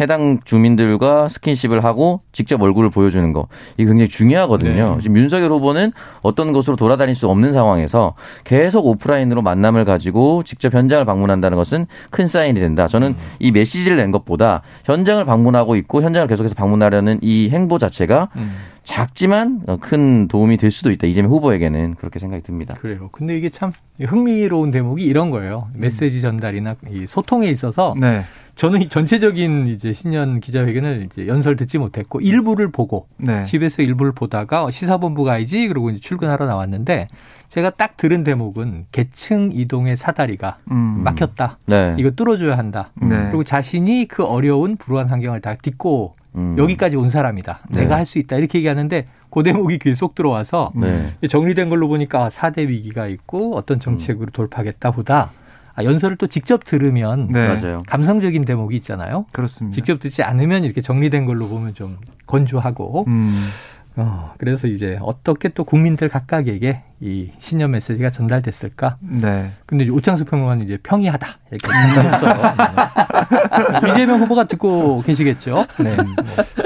해당 0.00 0.40
주민들과 0.44 1.28
스킨십을 1.28 1.84
하고 1.84 2.20
직접 2.32 2.60
얼굴을 2.60 2.90
보여주는 2.90 3.32
거 3.32 3.48
이게 3.76 3.86
굉장히 3.86 4.08
중요하거든요. 4.08 4.94
네. 4.96 5.02
지금 5.02 5.16
윤석열 5.16 5.50
후보는 5.52 5.92
어떤 6.22 6.52
곳으로 6.52 6.76
돌아다닐 6.76 7.14
수 7.14 7.28
없는 7.28 7.52
상황에서 7.52 8.14
계속 8.44 8.86
오프라인으로 8.86 9.42
만남을 9.42 9.84
가지고 9.84 10.42
직접 10.44 10.74
현장을 10.74 11.04
방문한다는 11.04 11.56
것은 11.56 11.86
큰 12.10 12.28
사인이 12.28 12.58
된다. 12.58 12.88
저는 12.88 13.08
음. 13.08 13.16
이 13.38 13.50
메시지를 13.50 13.96
낸 13.96 14.10
것보다 14.10 14.62
현장을 14.84 15.24
방문하고 15.24 15.76
있고 15.76 16.02
현장을 16.02 16.26
계속해서 16.26 16.54
방문하려는 16.54 17.18
이 17.22 17.50
행보 17.50 17.78
자체가 17.78 18.28
음. 18.36 18.56
작지만 18.84 19.62
큰 19.80 20.28
도움이 20.28 20.56
될 20.56 20.70
수도 20.70 20.90
있다. 20.90 21.06
이재명 21.06 21.30
후보에게는 21.30 21.94
그렇게 21.94 22.18
생각이 22.18 22.42
듭니다. 22.42 22.74
그래요. 22.74 23.08
근데 23.12 23.36
이게 23.36 23.48
참 23.48 23.72
흥미로운 24.00 24.70
대목이 24.70 25.04
이런 25.04 25.30
거예요. 25.30 25.68
메시지 25.74 26.20
전달이나 26.20 26.76
이 26.90 27.06
소통에 27.06 27.48
있어서 27.48 27.94
네. 27.98 28.24
저는 28.56 28.82
이 28.82 28.88
전체적인 28.88 29.68
이제 29.68 29.92
신년 29.92 30.40
기자회견을 30.40 31.06
이제 31.06 31.26
연설 31.26 31.56
듣지 31.56 31.78
못했고 31.78 32.20
일부를 32.20 32.70
보고 32.70 33.06
네. 33.16 33.44
집에서 33.44 33.82
일부를 33.82 34.12
보다가 34.12 34.70
시사본부 34.70 35.24
가야지 35.24 35.68
그러고 35.68 35.90
이제 35.90 36.00
출근하러 36.00 36.46
나왔는데 36.46 37.08
제가 37.48 37.70
딱 37.70 37.96
들은 37.96 38.24
대목은 38.24 38.86
계층 38.92 39.50
이동의 39.52 39.96
사다리가 39.96 40.58
음. 40.70 41.02
막혔다. 41.04 41.58
네. 41.66 41.94
이거 41.98 42.10
뚫어줘야 42.10 42.58
한다. 42.58 42.90
네. 42.94 43.26
그리고 43.26 43.44
자신이 43.44 44.08
그 44.08 44.24
어려운 44.24 44.76
불우한 44.76 45.08
환경을 45.08 45.40
다 45.40 45.54
딛고 45.54 46.14
음. 46.34 46.56
여기까지 46.58 46.96
온 46.96 47.08
사람이다. 47.08 47.60
네. 47.70 47.80
내가 47.80 47.96
할 47.96 48.06
수 48.06 48.18
있다. 48.18 48.36
이렇게 48.36 48.58
얘기하는데 48.58 49.06
그 49.30 49.42
대목이 49.42 49.78
귀에 49.78 49.94
쏙 49.94 50.14
들어와서 50.14 50.72
네. 50.74 51.12
정리된 51.28 51.68
걸로 51.68 51.88
보니까 51.88 52.28
4대 52.28 52.68
위기가 52.68 53.06
있고 53.06 53.56
어떤 53.56 53.80
정책으로 53.80 54.30
돌파하겠다 54.32 54.90
보다 54.90 55.30
아, 55.74 55.84
연설을 55.84 56.16
또 56.18 56.26
직접 56.26 56.64
들으면 56.64 57.28
네. 57.32 57.56
감성적인 57.86 58.44
대목이 58.44 58.76
있잖아요. 58.76 59.24
그렇습니다. 59.32 59.74
직접 59.74 60.00
듣지 60.00 60.22
않으면 60.22 60.64
이렇게 60.64 60.80
정리된 60.82 61.24
걸로 61.24 61.48
보면 61.48 61.72
좀 61.74 61.96
건조하고 62.26 63.04
음. 63.08 63.34
어, 63.96 64.34
그래서 64.38 64.66
이제 64.66 64.98
어떻게 65.02 65.48
또 65.48 65.64
국민들 65.64 66.08
각각에게 66.08 66.82
이 67.04 67.30
신년 67.40 67.72
메시지가 67.72 68.10
전달됐을까? 68.10 68.96
네. 69.00 69.50
근데 69.66 69.84
이제 69.84 69.92
오창수 69.92 70.24
평론가는 70.24 70.64
이제 70.64 70.78
평이하다 70.80 71.26
이렇게 71.50 71.68
평가했어요. 71.68 72.54
네. 73.82 73.90
이재명 73.90 74.20
후보가 74.20 74.44
듣고 74.44 75.02
계시겠죠? 75.02 75.66
네. 75.80 75.96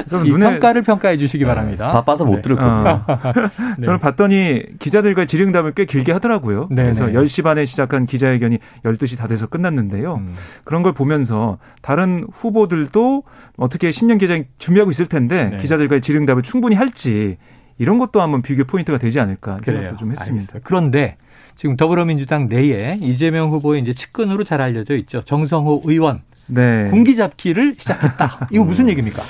그럼 0.07 0.27
이 0.27 0.29
눈에 0.29 0.51
평가를 0.51 0.83
평가해 0.83 1.17
주시기 1.17 1.43
바랍니다. 1.43 1.91
바빠서 1.91 2.23
못 2.23 2.35
네. 2.35 2.41
들을 2.43 2.55
겁니다. 2.55 3.03
어. 3.07 3.33
네. 3.79 3.85
저는 3.85 3.99
봤더니 3.99 4.61
기자들과 4.77 5.25
질의응답을 5.25 5.73
꽤 5.73 5.85
길게 5.85 6.11
하더라고요. 6.11 6.67
네네. 6.69 6.93
그래서 6.93 7.07
10시 7.07 7.43
반에 7.43 7.65
시작한 7.65 8.05
기자회견이 8.05 8.59
12시 8.85 9.17
다 9.17 9.27
돼서 9.27 9.47
끝났는데요. 9.47 10.17
음. 10.17 10.35
그런 10.63 10.83
걸 10.83 10.93
보면서 10.93 11.57
다른 11.81 12.27
후보들도 12.31 13.23
어떻게 13.57 13.91
신년 13.91 14.17
기자회 14.17 14.47
준비하고 14.57 14.91
있을 14.91 15.07
텐데 15.07 15.45
네. 15.45 15.57
기자들과의 15.57 16.01
질의응답을 16.01 16.43
충분히 16.43 16.75
할지 16.75 17.37
이런 17.79 17.97
것도 17.97 18.21
한번 18.21 18.41
비교 18.41 18.63
포인트가 18.63 18.97
되지 18.97 19.19
않을까 19.19 19.57
그래요. 19.57 19.81
생각도 19.81 19.97
좀 19.97 20.11
했습니다. 20.11 20.33
알겠습니다. 20.35 20.59
그런데 20.63 21.17
지금 21.55 21.75
더불어민주당 21.75 22.47
내에 22.47 22.97
이재명 23.01 23.49
후보의 23.49 23.81
이제 23.81 23.93
측근으로 23.93 24.43
잘 24.43 24.61
알려져 24.61 24.95
있죠. 24.95 25.21
정성호 25.23 25.81
의원 25.85 26.21
네. 26.45 26.87
군기 26.89 27.15
잡기를 27.15 27.75
시작했다. 27.77 28.47
이거 28.51 28.63
무슨 28.63 28.87
얘기입니까? 28.89 29.21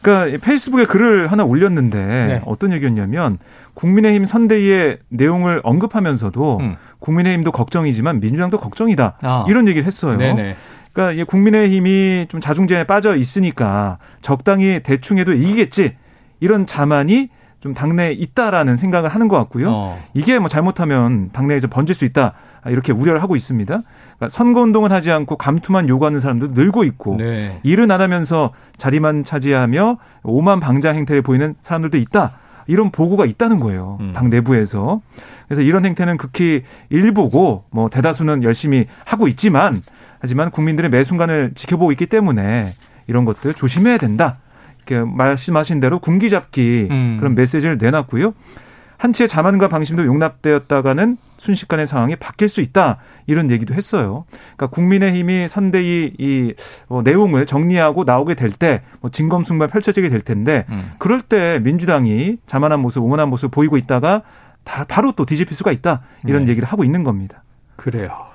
그러니까 0.00 0.38
페이스북에 0.44 0.84
글을 0.84 1.32
하나 1.32 1.44
올렸는데 1.44 1.98
네. 1.98 2.42
어떤 2.44 2.72
얘기였냐면 2.72 3.38
국민의힘 3.72 4.26
선대위의 4.26 4.98
내용을 5.08 5.60
언급하면서도 5.62 6.58
음. 6.60 6.76
국민의힘도 6.98 7.52
걱정이지만 7.52 8.20
민주당도 8.20 8.58
걱정이다 8.58 9.18
아. 9.22 9.46
이런 9.48 9.66
얘기를 9.66 9.86
했어요. 9.86 10.16
네네. 10.18 10.56
그러니까 10.94 11.20
이 11.20 11.24
국민의힘이 11.24 12.26
좀 12.28 12.40
자중재에 12.40 12.84
빠져 12.84 13.16
있으니까 13.16 13.98
적당히 14.22 14.80
대충 14.82 15.18
해도 15.18 15.32
이기겠지 15.32 15.96
이런 16.40 16.66
자만이 16.66 17.28
좀 17.60 17.74
당내에 17.74 18.12
있다라는 18.12 18.76
생각을 18.76 19.10
하는 19.10 19.26
것 19.26 19.36
같고요. 19.36 19.70
어. 19.70 20.02
이게 20.14 20.38
뭐 20.38 20.48
잘못하면 20.48 21.30
당내에서 21.32 21.66
번질 21.66 21.94
수 21.94 22.04
있다 22.04 22.34
이렇게 22.66 22.92
우려를 22.92 23.22
하고 23.22 23.36
있습니다. 23.36 23.72
그러니까 23.72 24.28
선거 24.28 24.60
운동은 24.60 24.92
하지 24.92 25.10
않고 25.10 25.36
감투만 25.36 25.88
요구하는 25.88 26.20
사람도 26.20 26.48
늘고 26.48 26.84
있고 26.84 27.16
네. 27.16 27.58
일은 27.64 27.90
안 27.90 28.00
하면서 28.00 28.52
자리만 28.76 29.24
차지하며 29.24 29.98
오만 30.22 30.60
방장 30.60 30.96
행태를 30.96 31.22
보이는 31.22 31.54
사람들도 31.60 31.98
있다. 31.98 32.38
이런 32.66 32.90
보고가 32.90 33.26
있다는 33.26 33.60
거예요. 33.60 33.98
음. 34.00 34.12
당 34.14 34.30
내부에서. 34.30 35.02
그래서 35.48 35.62
이런 35.62 35.84
행태는 35.84 36.16
극히 36.16 36.62
일부고 36.88 37.64
뭐 37.70 37.90
대다수는 37.90 38.42
열심히 38.42 38.86
하고 39.04 39.28
있지만 39.28 39.82
하지만 40.24 40.50
국민들의 40.50 40.90
매 40.90 41.04
순간을 41.04 41.52
지켜보고 41.54 41.92
있기 41.92 42.06
때문에 42.06 42.76
이런 43.06 43.26
것들 43.26 43.52
조심해야 43.52 43.98
된다. 43.98 44.38
이렇게 44.86 45.04
말씀하신 45.04 45.80
대로 45.80 45.98
군기 45.98 46.30
잡기 46.30 46.88
음. 46.90 47.18
그런 47.20 47.34
메시지를 47.34 47.76
내놨고요. 47.76 48.32
한치의 48.96 49.28
자만과 49.28 49.68
방심도 49.68 50.06
용납되었다가는 50.06 51.18
순식간에 51.36 51.84
상황이 51.84 52.16
바뀔 52.16 52.48
수 52.48 52.62
있다 52.62 52.96
이런 53.26 53.50
얘기도 53.50 53.74
했어요. 53.74 54.24
그러니까 54.56 54.68
국민의힘이 54.68 55.46
선대위 55.46 56.14
이 56.18 56.54
어, 56.88 57.02
내용을 57.04 57.44
정리하고 57.44 58.04
나오게 58.04 58.34
될 58.34 58.50
때 58.52 58.80
뭐 59.02 59.10
진검승만 59.10 59.68
펼쳐지게 59.68 60.08
될 60.08 60.22
텐데 60.22 60.64
음. 60.70 60.92
그럴 60.98 61.20
때 61.20 61.60
민주당이 61.62 62.38
자만한 62.46 62.80
모습, 62.80 63.02
오만한 63.02 63.28
모습 63.28 63.50
보이고 63.50 63.76
있다가 63.76 64.22
다 64.64 64.86
바로 64.88 65.12
또 65.12 65.26
뒤집힐 65.26 65.54
수가 65.54 65.70
있다 65.70 66.00
이런 66.26 66.46
네. 66.46 66.52
얘기를 66.52 66.66
하고 66.66 66.82
있는 66.82 67.04
겁니다. 67.04 67.42
그래요. 67.76 68.32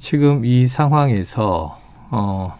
자, 0.00 0.10
지금 0.10 0.44
이 0.44 0.66
상황에서 0.66 1.78
어. 2.10 2.58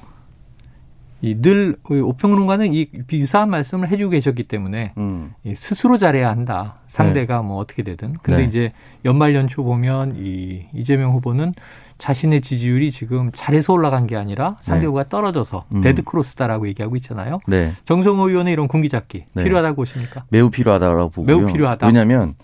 이늘 1.23 1.77
오평론가는 1.87 2.73
이 2.73 2.89
유사한 3.13 3.51
말씀을 3.51 3.89
해주고 3.89 4.13
계셨기 4.13 4.45
때문에 4.45 4.95
음. 4.97 5.35
스스로 5.55 5.99
잘해야 5.99 6.31
한다. 6.31 6.77
상대가 6.87 7.43
네. 7.43 7.47
뭐 7.47 7.59
어떻게 7.59 7.83
되든. 7.83 8.15
근데 8.23 8.41
네. 8.41 8.45
이제 8.47 8.73
연말 9.05 9.35
연초 9.35 9.63
보면 9.63 10.17
이 10.17 10.65
이재명 10.73 11.13
후보는 11.13 11.53
자신의 11.99 12.41
지지율이 12.41 12.91
지금 12.91 13.31
잘해서 13.35 13.75
올라간 13.75 14.07
게 14.07 14.17
아니라 14.17 14.57
상대 14.63 14.87
후보가 14.87 15.03
네. 15.03 15.09
떨어져서 15.11 15.67
음. 15.75 15.83
dead 15.83 16.05
cross다라고 16.05 16.67
얘기하고 16.69 16.97
있잖아요. 16.97 17.41
네. 17.47 17.73
정성호 17.85 18.31
의원의 18.31 18.55
이런 18.55 18.67
군기잡기 18.67 19.27
네. 19.35 19.45
필요하다고 19.45 19.77
보십니까? 19.77 20.25
매우 20.31 20.49
필요하다고 20.49 21.11
보고요. 21.11 21.37
매우 21.37 21.53
필요하다. 21.53 21.87
왜냐하면 21.87 22.35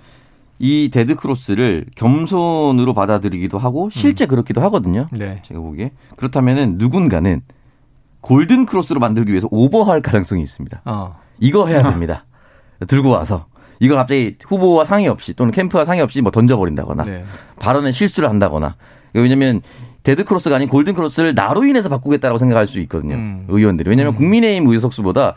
이 0.58 0.88
dead 0.92 1.16
cross를 1.16 1.86
겸손으로 1.96 2.94
받아들이기도 2.94 3.58
하고 3.58 3.90
실제 3.90 4.26
음. 4.26 4.28
그렇기도 4.28 4.60
하거든요. 4.62 5.08
네. 5.12 5.40
제가 5.42 5.60
보기에 5.60 5.92
그렇다면은 6.16 6.76
누군가는 6.78 7.42
golden 8.22 8.66
cross로 8.66 8.98
만들기 9.00 9.30
위해서 9.30 9.48
오버할 9.50 10.02
가능성이 10.02 10.42
있습니다. 10.42 10.82
어. 10.84 11.16
이거 11.38 11.66
해야 11.66 11.82
됩니다. 11.82 12.24
들고 12.88 13.10
와서 13.10 13.46
이거 13.78 13.94
갑자기 13.94 14.36
후보와 14.46 14.84
상의 14.84 15.08
없이 15.08 15.34
또는 15.34 15.52
캠프와 15.52 15.84
상의 15.84 16.02
없이 16.02 16.22
뭐 16.22 16.30
던져버린다거나 16.30 17.04
네. 17.04 17.24
발언에 17.60 17.92
실수를 17.92 18.28
한다거나 18.28 18.76
왜냐하면 19.12 19.60
dead 20.02 20.24
cross가 20.24 20.56
아닌 20.56 20.68
golden 20.68 20.94
cross를 20.94 21.34
나로 21.34 21.64
인해서 21.64 21.88
바꾸겠다라고 21.88 22.38
생각할 22.38 22.66
수 22.66 22.78
있거든요. 22.80 23.16
음. 23.16 23.46
의원들이 23.48 23.90
왜냐하면 23.90 24.14
음. 24.14 24.16
국민의힘 24.16 24.68
의석수보다 24.68 25.34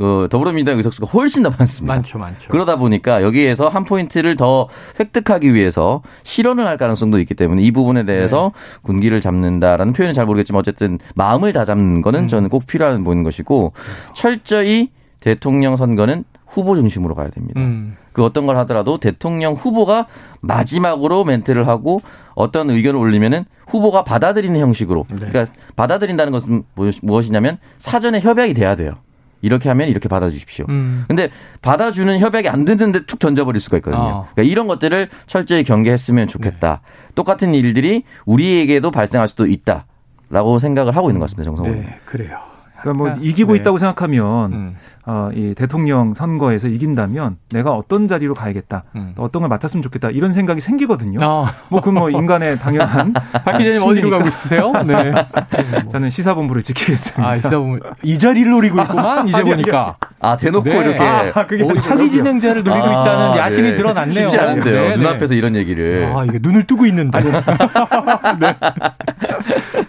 그 0.00 0.28
더불어민주당 0.30 0.78
의석수가 0.78 1.08
훨씬 1.08 1.42
더 1.42 1.50
많습니다. 1.50 1.94
많죠, 1.94 2.18
많죠. 2.18 2.48
그러다 2.48 2.76
보니까 2.76 3.22
여기에서 3.22 3.68
한 3.68 3.84
포인트를 3.84 4.34
더 4.34 4.66
획득하기 4.98 5.52
위해서 5.52 6.00
실언을 6.22 6.66
할 6.66 6.78
가능성도 6.78 7.18
있기 7.18 7.34
때문에 7.34 7.60
이 7.60 7.70
부분에 7.70 8.06
대해서 8.06 8.52
네. 8.54 8.80
군기를 8.80 9.20
잡는다라는 9.20 9.92
표현은 9.92 10.14
잘 10.14 10.24
모르겠지만 10.24 10.60
어쨌든 10.60 10.98
마음을 11.16 11.52
다 11.52 11.66
잡는 11.66 12.00
거는 12.00 12.20
음. 12.20 12.28
저는 12.28 12.48
꼭 12.48 12.66
필요한 12.66 13.04
보는 13.04 13.24
것이고 13.24 13.74
철저히 14.14 14.88
대통령 15.20 15.76
선거는 15.76 16.24
후보 16.46 16.76
중심으로 16.76 17.14
가야 17.14 17.28
됩니다. 17.28 17.60
음. 17.60 17.98
그 18.14 18.24
어떤 18.24 18.46
걸 18.46 18.56
하더라도 18.56 18.96
대통령 18.96 19.52
후보가 19.52 20.06
마지막으로 20.40 21.24
멘트를 21.24 21.68
하고 21.68 22.00
어떤 22.34 22.70
의견을 22.70 22.98
올리면은 22.98 23.44
후보가 23.66 24.04
받아들이는 24.04 24.58
형식으로. 24.60 25.04
네. 25.10 25.26
그러니까 25.28 25.52
받아들인다는 25.76 26.32
것은 26.32 26.64
무엇이냐면 27.02 27.58
사전에 27.76 28.20
협약이 28.20 28.54
돼야 28.54 28.76
돼요. 28.76 28.94
이렇게 29.42 29.68
하면 29.68 29.88
이렇게 29.88 30.08
받아주십시오. 30.08 30.66
음. 30.68 31.04
근데 31.08 31.30
받아주는 31.62 32.18
협약이 32.18 32.48
안 32.48 32.64
됐는데 32.64 33.06
툭 33.06 33.18
던져버릴 33.18 33.60
수가 33.60 33.78
있거든요. 33.78 34.00
어. 34.00 34.28
그러니까 34.32 34.50
이런 34.50 34.66
것들을 34.66 35.08
철저히 35.26 35.64
경계했으면 35.64 36.26
좋겠다. 36.26 36.80
네. 36.82 37.12
똑같은 37.14 37.54
일들이 37.54 38.04
우리에게도 38.26 38.90
발생할 38.90 39.28
수도 39.28 39.46
있다라고 39.46 40.58
생각을 40.58 40.96
하고 40.96 41.10
있는 41.10 41.20
것 41.20 41.24
같습니다. 41.24 41.44
정성호. 41.44 41.70
네, 41.70 41.98
그래요. 42.04 42.38
그러니까 42.82 43.04
뭐 43.04 43.14
이기고 43.20 43.52
네. 43.52 43.60
있다고 43.60 43.78
생각하면 43.78 44.52
음. 44.52 44.76
어, 45.06 45.30
이 45.34 45.54
대통령 45.54 46.12
선거에서 46.14 46.68
이긴다면 46.68 47.38
내가 47.50 47.72
어떤 47.72 48.06
자리로 48.06 48.34
가야겠다, 48.34 48.84
음. 48.96 49.14
어떤 49.16 49.40
걸 49.40 49.48
맡았으면 49.48 49.82
좋겠다 49.82 50.10
이런 50.10 50.32
생각이 50.32 50.60
생기거든요. 50.60 51.18
어. 51.22 51.46
뭐그 51.70 51.88
뭐 51.90 52.10
인간의 52.10 52.58
당연한. 52.58 53.12
박 53.44 53.56
기자님 53.58 53.82
어디로 53.82 54.10
가고 54.16 54.28
싶으세요? 54.30 54.72
네. 54.86 55.12
저는 55.90 56.10
시사본부를 56.10 56.62
지키겠습니다. 56.62 57.26
아, 57.26 57.36
시사본부 57.36 57.80
이 58.02 58.18
자리를 58.18 58.50
노리고 58.50 58.80
있구만 58.82 59.26
이제 59.28 59.42
보니까. 59.42 59.96
아 60.20 60.36
대놓고 60.36 60.68
네. 60.68 60.78
이렇게 60.78 61.00
아, 61.02 61.46
그게 61.46 61.62
오, 61.64 61.74
차기 61.80 62.10
진행자를 62.10 62.62
노리고 62.62 62.86
아, 62.86 63.02
있다는 63.02 63.38
야심이 63.38 63.70
네. 63.70 63.76
드러났네요. 63.76 64.28
쉽지 64.28 64.38
않은데요. 64.38 64.88
네, 64.90 64.96
눈앞에서 64.96 65.34
이런 65.34 65.56
얘기를. 65.56 66.12
아 66.14 66.24
이게 66.24 66.38
눈을 66.42 66.64
뜨고 66.66 66.84
있는데. 66.86 67.20
네. 67.22 68.56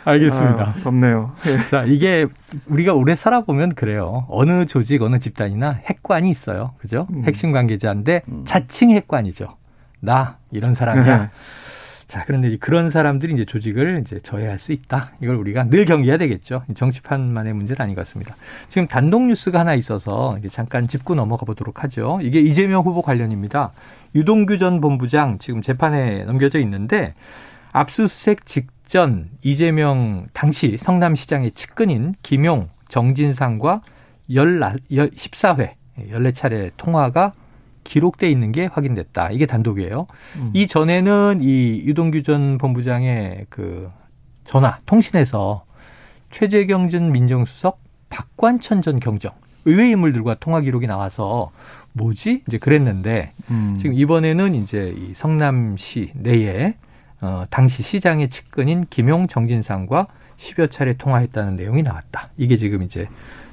알겠습니다. 0.05 0.73
아, 0.77 0.81
덥네요. 0.83 1.31
네. 1.43 1.57
자 1.69 1.83
이게 1.85 2.25
우리가 2.67 2.93
오래 2.93 3.15
살아보면 3.15 3.75
그래요. 3.75 4.25
어느 4.29 4.65
조직 4.65 5.01
어느 5.03 5.10
집단이나 5.19 5.71
핵관이 5.71 6.29
있어요. 6.29 6.73
그죠? 6.77 7.07
음. 7.11 7.23
핵심 7.25 7.51
관계자인데 7.51 8.21
음. 8.29 8.43
자칭 8.45 8.91
핵관이죠. 8.91 9.55
나 9.99 10.37
이런 10.51 10.73
사람이야. 10.73 11.17
네. 11.17 11.29
자, 12.11 12.25
그런데 12.27 12.57
그런 12.57 12.89
사람들이 12.89 13.33
이제 13.33 13.45
조직을 13.45 14.01
이제 14.01 14.19
저해할 14.19 14.59
수 14.59 14.73
있다. 14.73 15.11
이걸 15.21 15.37
우리가 15.37 15.69
늘 15.69 15.85
경계해야 15.85 16.17
되겠죠. 16.17 16.63
정치판만의 16.75 17.53
문제는 17.53 17.81
아닌 17.81 17.95
것 17.95 18.01
같습니다. 18.01 18.35
지금 18.67 18.85
단독 18.85 19.27
뉴스가 19.27 19.61
하나 19.61 19.75
있어서 19.75 20.37
이제 20.37 20.49
잠깐 20.49 20.89
짚고 20.89 21.15
넘어가 21.15 21.45
보도록 21.45 21.85
하죠. 21.85 22.19
이게 22.21 22.41
이재명 22.41 22.83
후보 22.83 23.01
관련입니다. 23.01 23.71
유동규 24.13 24.57
전 24.57 24.81
본부장 24.81 25.37
지금 25.39 25.61
재판에 25.61 26.25
넘겨져 26.25 26.59
있는데 26.59 27.13
압수수색 27.71 28.45
직전 28.45 29.29
이재명 29.41 30.27
당시 30.33 30.75
성남시장의 30.77 31.51
측근인 31.51 32.15
김용, 32.23 32.67
정진상과 32.89 33.83
14회, 34.33 35.71
14차례 36.11 36.71
통화가 36.77 37.33
기록돼 37.83 38.29
있는 38.29 38.51
게 38.51 38.65
확인됐다. 38.65 39.31
이게 39.31 39.45
단독이에요. 39.45 40.07
음. 40.37 40.51
이 40.53 40.67
전에는 40.67 41.39
이 41.41 41.83
유동규 41.85 42.23
전 42.23 42.57
본부장의 42.57 43.47
그 43.49 43.89
전화 44.45 44.79
통신에서 44.85 45.65
최재경 46.29 46.89
전 46.89 47.11
민정수석 47.11 47.79
박관천 48.09 48.81
전 48.81 48.99
경정 48.99 49.31
의회 49.65 49.89
인물들과 49.91 50.35
통화 50.35 50.59
기록이 50.61 50.87
나와서 50.87 51.51
뭐지 51.93 52.43
이제 52.47 52.57
그랬는데 52.57 53.31
음. 53.49 53.77
지금 53.79 53.93
이번에는 53.95 54.55
이제 54.55 54.93
이 54.95 55.13
성남시 55.13 56.11
내에 56.15 56.75
어 57.21 57.45
당시 57.49 57.83
시장의 57.83 58.29
측근인 58.29 58.85
김용 58.89 59.27
정진상과 59.27 60.07
10여 60.37 60.71
차례 60.71 60.93
통화했다는 60.93 61.55
내용이 61.55 61.83
나왔다. 61.83 62.29
이게 62.37 62.57
지금 62.57 62.81
이제 62.81 63.07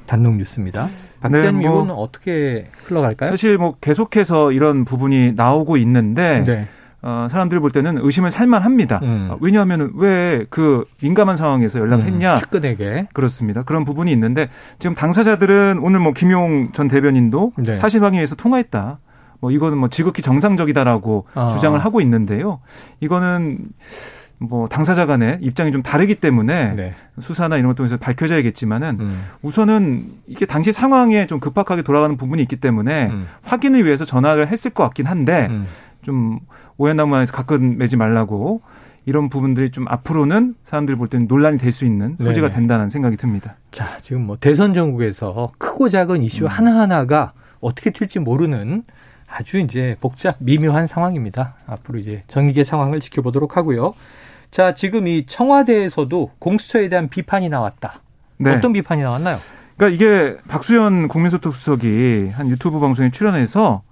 단독 0.09 0.35
뉴스입니다. 0.37 0.87
박 1.21 1.29
기자님 1.31 1.61
네, 1.61 1.69
뭐, 1.69 1.77
이거는 1.77 1.95
어떻게 1.95 2.67
흘러갈까요? 2.85 3.31
사실 3.31 3.59
뭐 3.59 3.77
계속해서 3.81 4.51
이런 4.53 4.85
부분이 4.85 5.35
나오고 5.37 5.77
있는데 5.77 6.43
네. 6.45 6.67
어, 7.01 7.29
사람들이 7.31 7.61
볼 7.61 7.71
때는 7.71 7.99
의심을 7.99 8.31
살만합니다. 8.33 8.99
음. 9.03 9.29
어, 9.31 9.39
왜냐하면 9.41 9.93
왜 9.95 10.47
그 10.51 10.85
민감한 11.03 11.37
상황에서 11.37 11.79
연락을 11.79 12.07
음, 12.07 12.13
했냐? 12.15 12.39
측근에게 12.39 13.09
그렇습니다. 13.13 13.63
그런 13.63 13.85
부분이 13.85 14.11
있는데 14.13 14.49
지금 14.81 14.97
당사자들은 14.97 15.79
오늘 15.83 16.01
뭐 16.01 16.13
김용 16.13 16.73
전 16.73 16.89
대변인도 16.89 17.53
네. 17.59 17.75
사실 17.75 18.03
확인해서 18.03 18.35
통화했다. 18.35 18.99
뭐 19.41 19.53
이거는 19.53 19.79
뭐 19.79 19.89
지극히 19.89 20.23
정상적이다라고 20.23 21.27
아. 21.35 21.49
주장을 21.51 21.79
하고 21.79 22.01
있는데요. 22.01 22.61
이거는 23.01 23.59
뭐 24.39 24.69
당사자 24.69 25.05
간의 25.07 25.39
입장이 25.43 25.73
좀 25.73 25.83
다르기 25.83 26.15
때문에 26.17 26.75
네. 26.75 26.95
수사나 27.19 27.57
이런 27.57 27.69
것 27.69 27.75
통해서 27.75 27.97
밝혀져야겠지만은 27.97 28.99
음. 29.01 29.25
우선은 29.43 30.05
이게 30.29 30.47
당시 30.47 30.73
상황에 30.73 31.27
좀 31.27 31.41
급박하게 31.41 31.83
돌아가는 31.83 32.17
부분이 32.17 32.41
있기 32.43 32.57
때문에 32.57 33.09
음. 33.09 33.27
확인을 33.43 33.85
위해서 33.85 34.05
전화를 34.05 34.49
했을 34.49 34.71
것 34.71 34.85
같긴 34.85 35.07
한데 35.07 35.49
음. 35.51 35.67
좀 36.03 36.39
오해나무에서 36.77 37.33
가끔 37.33 37.79
매지 37.79 37.97
말라고 37.97 38.63
이런 39.07 39.29
부분들이 39.29 39.71
좀 39.71 39.87
앞으로는 39.89 40.55
사람들이 40.65 40.97
볼 40.97 41.09
때는 41.09 41.27
논란이 41.29 41.59
될 41.59 41.73
수 41.73 41.85
있는 41.85 42.15
소지가 42.17 42.49
네 42.49 42.55
된다는 42.55 42.89
생각이 42.89 43.17
듭니다. 43.17 43.57
자, 43.73 43.99
지금 44.03 44.23
뭐 44.23 44.37
대선 44.39 44.75
전국에서 44.75 45.53
크고 45.59 45.89
작은 45.89 46.23
이슈 46.23 46.45
음. 46.45 46.49
하나하나가 46.49 47.33
어떻게 47.61 47.91
튈지 47.91 48.21
모르는 48.21 48.85
아주 49.27 49.59
이제 49.59 49.97
복잡 50.01 50.37
미묘한 50.39 50.87
상황입니다. 50.87 51.55
앞으로 51.67 51.99
이제 51.99 52.23
전국의 52.29 52.65
상황을 52.65 53.01
지켜보도록 53.01 53.57
하고요. 53.57 53.95
자, 54.51 54.75
지금 54.75 55.07
이 55.07 55.27
청와대에서도 55.27 56.31
공수처에 56.39 56.89
대한 56.89 57.09
비판이 57.09 57.49
나왔다. 57.49 58.01
네. 58.39 58.55
어떤 58.55 58.73
비판이 58.73 59.03
나왔나요? 59.03 59.39
그러니까 59.77 59.95
이게 59.95 60.37
박수현 60.49 61.09
국민소통수석이 61.09 62.31
한 62.33 62.49
유튜브 62.49 62.81
방송에 62.81 63.11
출연해서 63.11 63.83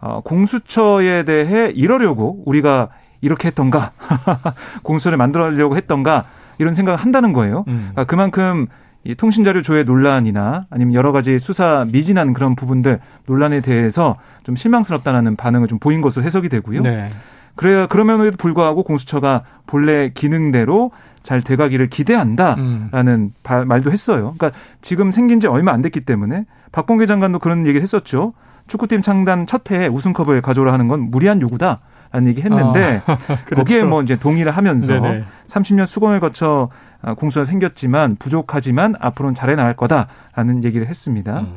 어, 0.00 0.20
공수처에 0.22 1.24
대해 1.24 1.70
이러려고 1.74 2.42
우리가 2.46 2.90
이렇게 3.20 3.48
했던가 3.48 3.92
공수처를 4.82 5.16
만들어려고 5.18 5.76
했던가 5.76 6.26
이런 6.58 6.74
생각을 6.74 6.98
한다는 6.98 7.32
거예요. 7.32 7.64
음. 7.68 7.90
그러니까 7.92 8.04
그만큼 8.04 8.66
이 9.04 9.14
통신자료 9.14 9.62
조회 9.62 9.82
논란이나 9.84 10.62
아니면 10.70 10.94
여러 10.94 11.12
가지 11.12 11.38
수사 11.38 11.86
미진한 11.90 12.32
그런 12.32 12.56
부분들 12.56 13.00
논란에 13.26 13.60
대해서 13.60 14.16
좀 14.44 14.56
실망스럽다는 14.56 15.36
반응을 15.36 15.68
좀 15.68 15.78
보인 15.78 16.00
것으로 16.00 16.24
해석이 16.24 16.48
되고요. 16.48 16.82
네. 16.82 17.10
그래야 17.56 17.86
그러면에도 17.86 18.36
불구하고 18.36 18.82
공수처가 18.82 19.42
본래 19.66 20.10
기능대로 20.12 20.90
잘 21.22 21.40
돼가기를 21.40 21.88
기대한다라는 21.88 23.32
음. 23.48 23.66
말도 23.66 23.90
했어요. 23.90 24.34
그러니까 24.36 24.52
지금 24.82 25.10
생긴 25.10 25.40
지 25.40 25.46
얼마 25.46 25.72
안 25.72 25.80
됐기 25.80 26.00
때문에 26.00 26.44
박범계 26.72 27.06
장관도 27.06 27.38
그런 27.38 27.66
얘기를 27.66 27.82
했었죠. 27.82 28.34
축구팀 28.66 29.02
창단 29.02 29.46
첫 29.46 29.70
해에 29.70 29.86
우승컵을 29.88 30.42
가져오라 30.42 30.72
하는 30.72 30.88
건 30.88 31.10
무리한 31.10 31.40
요구다. 31.40 31.80
라는 32.14 32.28
얘기 32.28 32.42
했는데 32.42 33.02
아, 33.06 33.16
그렇죠. 33.44 33.56
거기에 33.56 33.82
뭐 33.82 34.00
이제 34.00 34.14
동의를 34.14 34.52
하면서 34.52 35.00
네네. 35.00 35.24
30년 35.48 35.84
수공을 35.84 36.20
거쳐 36.20 36.68
아, 37.02 37.14
공수가 37.14 37.44
생겼지만 37.44 38.14
부족하지만 38.16 38.94
앞으로는 39.00 39.34
잘해 39.34 39.56
나갈 39.56 39.74
거다라는 39.74 40.62
얘기를 40.62 40.86
했습니다. 40.86 41.40
음. 41.40 41.54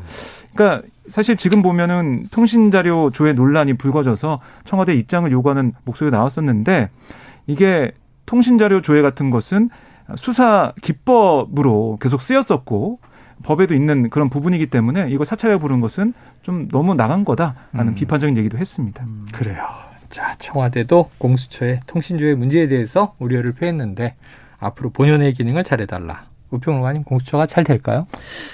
그러니까 0.57 0.87
사실 1.07 1.37
지금 1.37 1.61
보면은 1.61 2.27
통신 2.31 2.71
자료 2.71 3.11
조회 3.11 3.31
논란이 3.31 3.75
불거져서 3.75 4.41
청와대 4.65 4.93
입장을 4.95 5.31
요구하는 5.31 5.73
목소리가 5.85 6.17
나왔었는데 6.17 6.89
이게 7.45 7.91
통신 8.25 8.57
자료 8.57 8.81
조회 8.81 9.01
같은 9.01 9.29
것은 9.29 9.69
수사 10.15 10.73
기법으로 10.81 11.99
계속 12.01 12.21
쓰였었고 12.21 12.99
법에도 13.43 13.75
있는 13.75 14.09
그런 14.09 14.29
부분이기 14.29 14.67
때문에 14.67 15.09
이거 15.09 15.23
사찰에 15.23 15.57
부른 15.57 15.79
것은 15.79 16.13
좀 16.41 16.67
너무 16.69 16.95
나간 16.95 17.23
거다라는 17.23 17.93
음. 17.93 17.95
비판적인 17.95 18.35
얘기도 18.35 18.57
했습니다. 18.57 19.03
음. 19.03 19.27
그래요. 19.31 19.63
자, 20.09 20.35
청와대도 20.39 21.11
공수처의 21.19 21.81
통신조회 21.85 22.33
문제에 22.33 22.67
대해서 22.67 23.13
우려를 23.19 23.51
표했는데 23.53 24.13
앞으로 24.57 24.89
본연의 24.89 25.33
기능을 25.35 25.63
잘해달라. 25.63 26.25
우평론가님 26.49 27.03
공수처가 27.03 27.45
잘 27.45 27.63
될까요? 27.63 28.07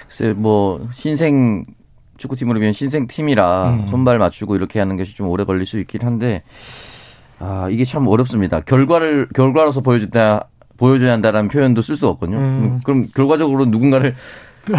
글쎄 0.08 0.34
뭐 0.34 0.88
신생 0.92 1.66
축구팀으로 2.18 2.60
비면 2.60 2.74
신생 2.74 3.08
팀이라 3.08 3.70
음. 3.70 3.88
손발 3.88 4.20
맞추고 4.20 4.56
이렇게 4.56 4.80
하는 4.80 4.98
것이 4.98 5.16
좀 5.16 5.28
오래 5.28 5.44
걸릴 5.44 5.66
수 5.66 5.80
있긴 5.80 6.02
한데 6.04 6.44
아 7.40 7.68
이게 7.70 7.86
참 7.86 8.08
어렵습니다. 8.08 8.62
결과를 8.62 9.30
결과로서 9.34 9.82
보여준다 9.82 10.48
보여줘야 10.78 11.12
한다라는 11.14 11.50
표현도 11.50 11.82
쓸 11.82 11.96
수가 11.96 12.12
없거든요. 12.12 12.38
음. 12.38 12.80
그럼 12.84 13.08
결과적으로 13.16 13.66
누군가를 13.66 14.16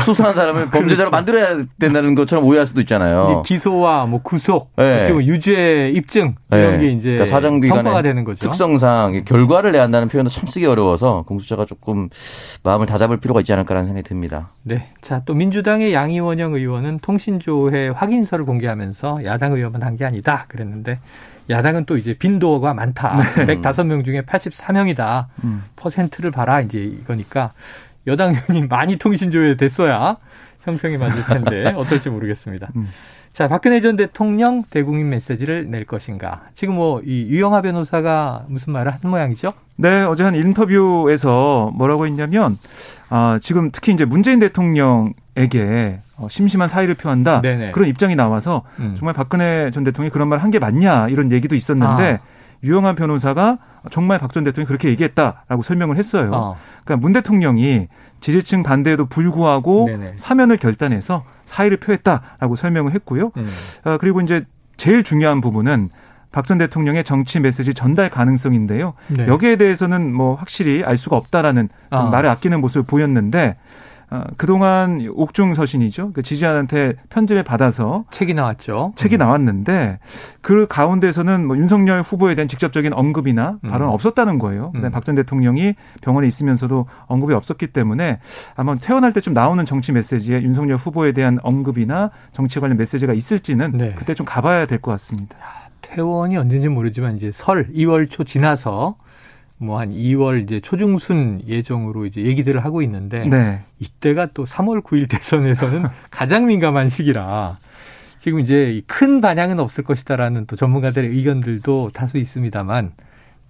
수사한 0.00 0.34
사람을 0.34 0.70
범죄자로 0.70 1.10
그렇죠. 1.10 1.10
만들어야 1.10 1.64
된다는 1.78 2.14
것처럼 2.14 2.44
오해할 2.44 2.66
수도 2.66 2.80
있잖아요. 2.80 3.42
기소와 3.44 4.06
뭐 4.06 4.22
구속, 4.22 4.70
네. 4.76 5.10
뭐 5.10 5.22
유죄 5.22 5.90
입증 5.94 6.34
이런 6.50 6.78
네. 6.78 6.78
게 6.78 6.90
이제 6.92 7.10
그러니까 7.10 7.24
사정기관의 7.26 8.02
되는 8.02 8.24
거죠. 8.24 8.48
특성상 8.48 9.24
결과를 9.24 9.72
내야 9.72 9.82
한다는 9.82 10.08
표현도 10.08 10.30
참 10.30 10.46
쓰기 10.46 10.66
어려워서 10.66 11.24
공수처가 11.26 11.66
조금 11.66 12.08
마음을 12.62 12.86
다잡을 12.86 13.18
필요가 13.18 13.40
있지 13.40 13.52
않을까라는 13.52 13.86
생각이 13.86 14.08
듭니다. 14.08 14.50
네, 14.62 14.88
자또 15.02 15.34
민주당의 15.34 15.92
양이원영 15.92 16.54
의원은 16.54 17.00
통신조회 17.00 17.88
확인서를 17.90 18.44
공개하면서 18.44 19.24
야당 19.24 19.52
의원은 19.52 19.82
한게 19.82 20.04
아니다 20.04 20.46
그랬는데 20.48 20.98
야당은 21.50 21.84
또 21.84 21.96
이제 21.96 22.14
빈도가 22.14 22.74
많다. 22.74 23.18
네. 23.46 23.60
105명 23.60 24.04
중에 24.04 24.22
84명이다. 24.22 25.26
음. 25.44 25.64
퍼센트를 25.76 26.30
봐라 26.30 26.60
이제 26.60 26.78
이거니까 26.78 27.52
여당 28.06 28.34
의원이 28.34 28.66
많이 28.68 28.96
통신조회 28.96 29.56
됐어야 29.56 30.16
형평이 30.64 30.96
맞을 30.98 31.24
텐데 31.24 31.72
어떨지 31.76 32.10
모르겠습니다. 32.10 32.68
음. 32.76 32.88
자, 33.32 33.48
박근혜 33.48 33.80
전 33.80 33.96
대통령 33.96 34.62
대국민 34.70 35.10
메시지를 35.10 35.68
낼 35.68 35.84
것인가? 35.84 36.42
지금 36.54 36.74
뭐 36.76 37.00
이 37.04 37.26
유영하 37.28 37.62
변호사가 37.62 38.44
무슨 38.48 38.72
말을 38.72 38.92
한 38.92 39.00
모양이죠? 39.10 39.52
네, 39.76 40.02
어제 40.04 40.22
한 40.22 40.36
인터뷰에서 40.36 41.72
뭐라고 41.74 42.06
했냐면 42.06 42.58
아, 43.10 43.38
지금 43.42 43.70
특히 43.72 43.92
이제 43.92 44.04
문재인 44.04 44.38
대통령에게 44.38 45.98
어, 46.16 46.28
심심한 46.30 46.68
사의를 46.68 46.94
표한다 46.94 47.40
네네. 47.42 47.72
그런 47.72 47.88
입장이 47.88 48.14
나와서 48.16 48.62
음. 48.78 48.94
정말 48.96 49.14
박근혜 49.14 49.70
전 49.72 49.82
대통령이 49.84 50.10
그런 50.10 50.28
말 50.28 50.38
한 50.38 50.50
게 50.52 50.58
맞냐 50.60 51.08
이런 51.08 51.32
얘기도 51.32 51.54
있었는데 51.56 52.20
아. 52.22 52.34
유영한 52.64 52.94
변호사가 52.96 53.58
정말 53.90 54.18
박 54.18 54.32
전 54.32 54.42
대통령이 54.44 54.66
그렇게 54.66 54.88
얘기했다라고 54.88 55.62
설명을 55.62 55.96
했어요. 55.98 56.30
어. 56.32 56.56
그러니까 56.84 57.02
문 57.02 57.12
대통령이 57.12 57.88
지지층 58.20 58.62
반대에도 58.62 59.06
불구하고 59.06 59.84
네네. 59.86 60.12
사면을 60.16 60.56
결단해서 60.56 61.24
사의를 61.44 61.76
표했다라고 61.76 62.56
설명을 62.56 62.94
했고요. 62.94 63.30
음. 63.36 63.48
아, 63.84 63.98
그리고 63.98 64.20
이제 64.22 64.44
제일 64.76 65.02
중요한 65.04 65.40
부분은 65.40 65.90
박전 66.32 66.58
대통령의 66.58 67.04
정치 67.04 67.38
메시지 67.38 67.74
전달 67.74 68.10
가능성인데요. 68.10 68.94
네. 69.08 69.28
여기에 69.28 69.56
대해서는 69.56 70.12
뭐 70.12 70.34
확실히 70.34 70.82
알 70.82 70.96
수가 70.96 71.16
없다라는 71.16 71.68
아. 71.90 72.04
말을 72.04 72.28
아끼는 72.30 72.60
모습을 72.60 72.84
보였는데 72.86 73.56
어, 74.14 74.24
그동안 74.36 75.08
옥중 75.12 75.54
서신이죠. 75.54 76.12
그 76.12 76.22
지지자한테 76.22 76.94
편지를 77.08 77.42
받아서 77.42 78.04
책이 78.12 78.34
나왔죠. 78.34 78.92
책이 78.94 79.16
음. 79.16 79.18
나왔는데 79.18 79.98
그 80.40 80.66
가운데서는 80.68 81.46
뭐 81.46 81.56
윤석열 81.56 82.02
후보에 82.02 82.34
대한 82.36 82.46
직접적인 82.46 82.92
언급이나 82.92 83.58
음. 83.64 83.70
발언 83.70 83.88
음. 83.88 83.92
없었다는 83.94 84.38
거예요. 84.38 84.70
음. 84.76 84.90
박전 84.92 85.16
대통령이 85.16 85.74
병원에 86.00 86.28
있으면서도 86.28 86.86
언급이 87.06 87.34
없었기 87.34 87.68
때문에 87.68 88.20
아마 88.54 88.76
퇴원할 88.76 89.12
때 89.12 89.24
좀 89.24 89.32
나오는 89.32 89.64
정치 89.64 89.90
메시지에 89.90 90.42
윤석열 90.42 90.76
후보에 90.76 91.12
대한 91.12 91.38
언급이나 91.42 92.10
정치 92.32 92.60
관련 92.60 92.76
메시지가 92.76 93.14
있을지는 93.14 93.72
네. 93.72 93.94
그때 93.96 94.12
좀 94.12 94.26
가봐야 94.26 94.66
될 94.66 94.78
것 94.78 94.90
같습니다. 94.90 95.34
퇴원이 95.80 96.36
언제인지 96.36 96.68
모르지만 96.68 97.16
이제 97.16 97.30
설 97.32 97.68
2월 97.72 98.10
초 98.10 98.24
지나서 98.24 98.96
뭐 99.58 99.78
한 99.78 99.90
2월 99.90 100.42
이제 100.42 100.60
초중순 100.60 101.42
예정으로 101.46 102.06
이제 102.06 102.22
얘기들을 102.22 102.64
하고 102.64 102.82
있는데 102.82 103.24
네. 103.26 103.62
이때가 103.78 104.28
또 104.34 104.44
3월 104.44 104.82
9일 104.82 105.08
대선에서는 105.08 105.86
가장 106.10 106.46
민감한 106.46 106.88
시기라 106.88 107.58
지금 108.18 108.40
이제 108.40 108.82
큰 108.86 109.20
반향은 109.20 109.60
없을 109.60 109.84
것이다라는 109.84 110.46
또 110.46 110.56
전문가들의 110.56 111.10
의견들도 111.10 111.90
다수 111.92 112.18
있습니다만 112.18 112.92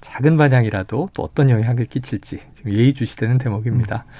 작은 0.00 0.36
반향이라도 0.36 1.10
또 1.12 1.22
어떤 1.22 1.48
영향을 1.48 1.86
끼칠지 1.86 2.40
지금 2.54 2.72
예의주시되는 2.72 3.38
대목입니다. 3.38 4.04
음. 4.06 4.12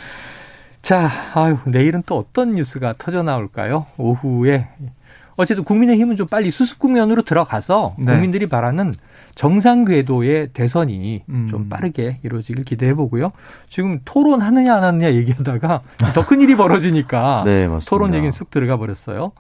자, 0.81 1.11
아유, 1.35 1.59
내일은 1.67 2.03
또 2.07 2.19
어떤 2.19 2.55
뉴스가 2.55 2.95
터져 2.99 3.23
나올까요? 3.23 3.87
오후에 3.97 4.69
어쨌든 5.37 5.65
국민의힘은 5.65 6.17
좀 6.17 6.27
빨리 6.27 6.51
수습 6.51 6.79
국면으로 6.79 7.23
들어가서 7.23 7.97
네. 7.99 8.13
국민들이 8.13 8.47
바라는 8.47 8.95
정상 9.35 9.85
궤도의 9.85 10.49
대선이 10.53 11.25
음. 11.29 11.49
좀 11.51 11.69
빠르게 11.69 12.19
이루어지길 12.23 12.65
기대해 12.65 12.95
보고요. 12.95 13.31
지금 13.69 13.99
토론하느냐 14.05 14.75
안 14.77 14.85
하느냐 14.85 15.13
얘기하다가 15.13 15.81
더 16.15 16.25
큰 16.25 16.41
일이 16.41 16.55
벌어지니까 16.57 17.43
네, 17.45 17.69
토론 17.87 18.15
얘기는 18.15 18.31
쑥 18.33 18.51
들어가 18.51 18.77
버렸어요. 18.77 19.33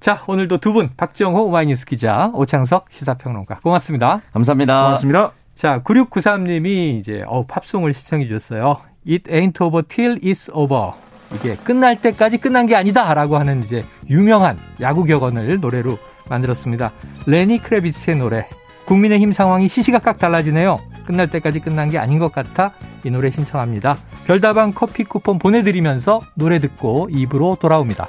자, 0.00 0.22
오늘도 0.26 0.58
두 0.58 0.72
분 0.72 0.90
박정호 0.96 1.46
오마이뉴스 1.46 1.86
기자, 1.86 2.30
오창석 2.34 2.86
시사평론가 2.90 3.60
고맙습니다. 3.62 4.20
감사합니다. 4.32 4.82
고맙습니다. 4.84 5.32
자, 5.54 5.82
9693님이 5.82 6.98
이제 6.98 7.24
어 7.26 7.44
팝송을 7.46 7.92
시청해 7.92 8.26
주셨어요. 8.26 8.74
It 9.08 9.30
ain't 9.30 9.60
over 9.64 9.82
till 9.86 10.18
it's 10.20 10.50
over. 10.54 10.92
이게 11.34 11.56
끝날 11.56 12.00
때까지 12.00 12.38
끝난 12.38 12.66
게 12.66 12.76
아니다라고 12.76 13.38
하는 13.38 13.62
이제 13.62 13.84
유명한 14.08 14.58
야구 14.80 15.04
격언을 15.04 15.60
노래로 15.60 15.98
만들었습니다. 16.28 16.92
레니 17.26 17.58
크레비츠의 17.58 18.16
노래 18.16 18.48
국민의힘 18.86 19.32
상황이 19.32 19.68
시시각각 19.68 20.18
달라지네요. 20.18 20.78
끝날 21.06 21.28
때까지 21.30 21.60
끝난 21.60 21.90
게 21.90 21.98
아닌 21.98 22.18
것 22.18 22.32
같아 22.32 22.72
이 23.04 23.10
노래 23.10 23.30
신청합니다. 23.30 23.96
별다방 24.26 24.72
커피 24.74 25.04
쿠폰 25.04 25.38
보내드리면서 25.38 26.20
노래 26.34 26.58
듣고 26.58 27.08
입으로 27.10 27.56
돌아옵니다. 27.60 28.08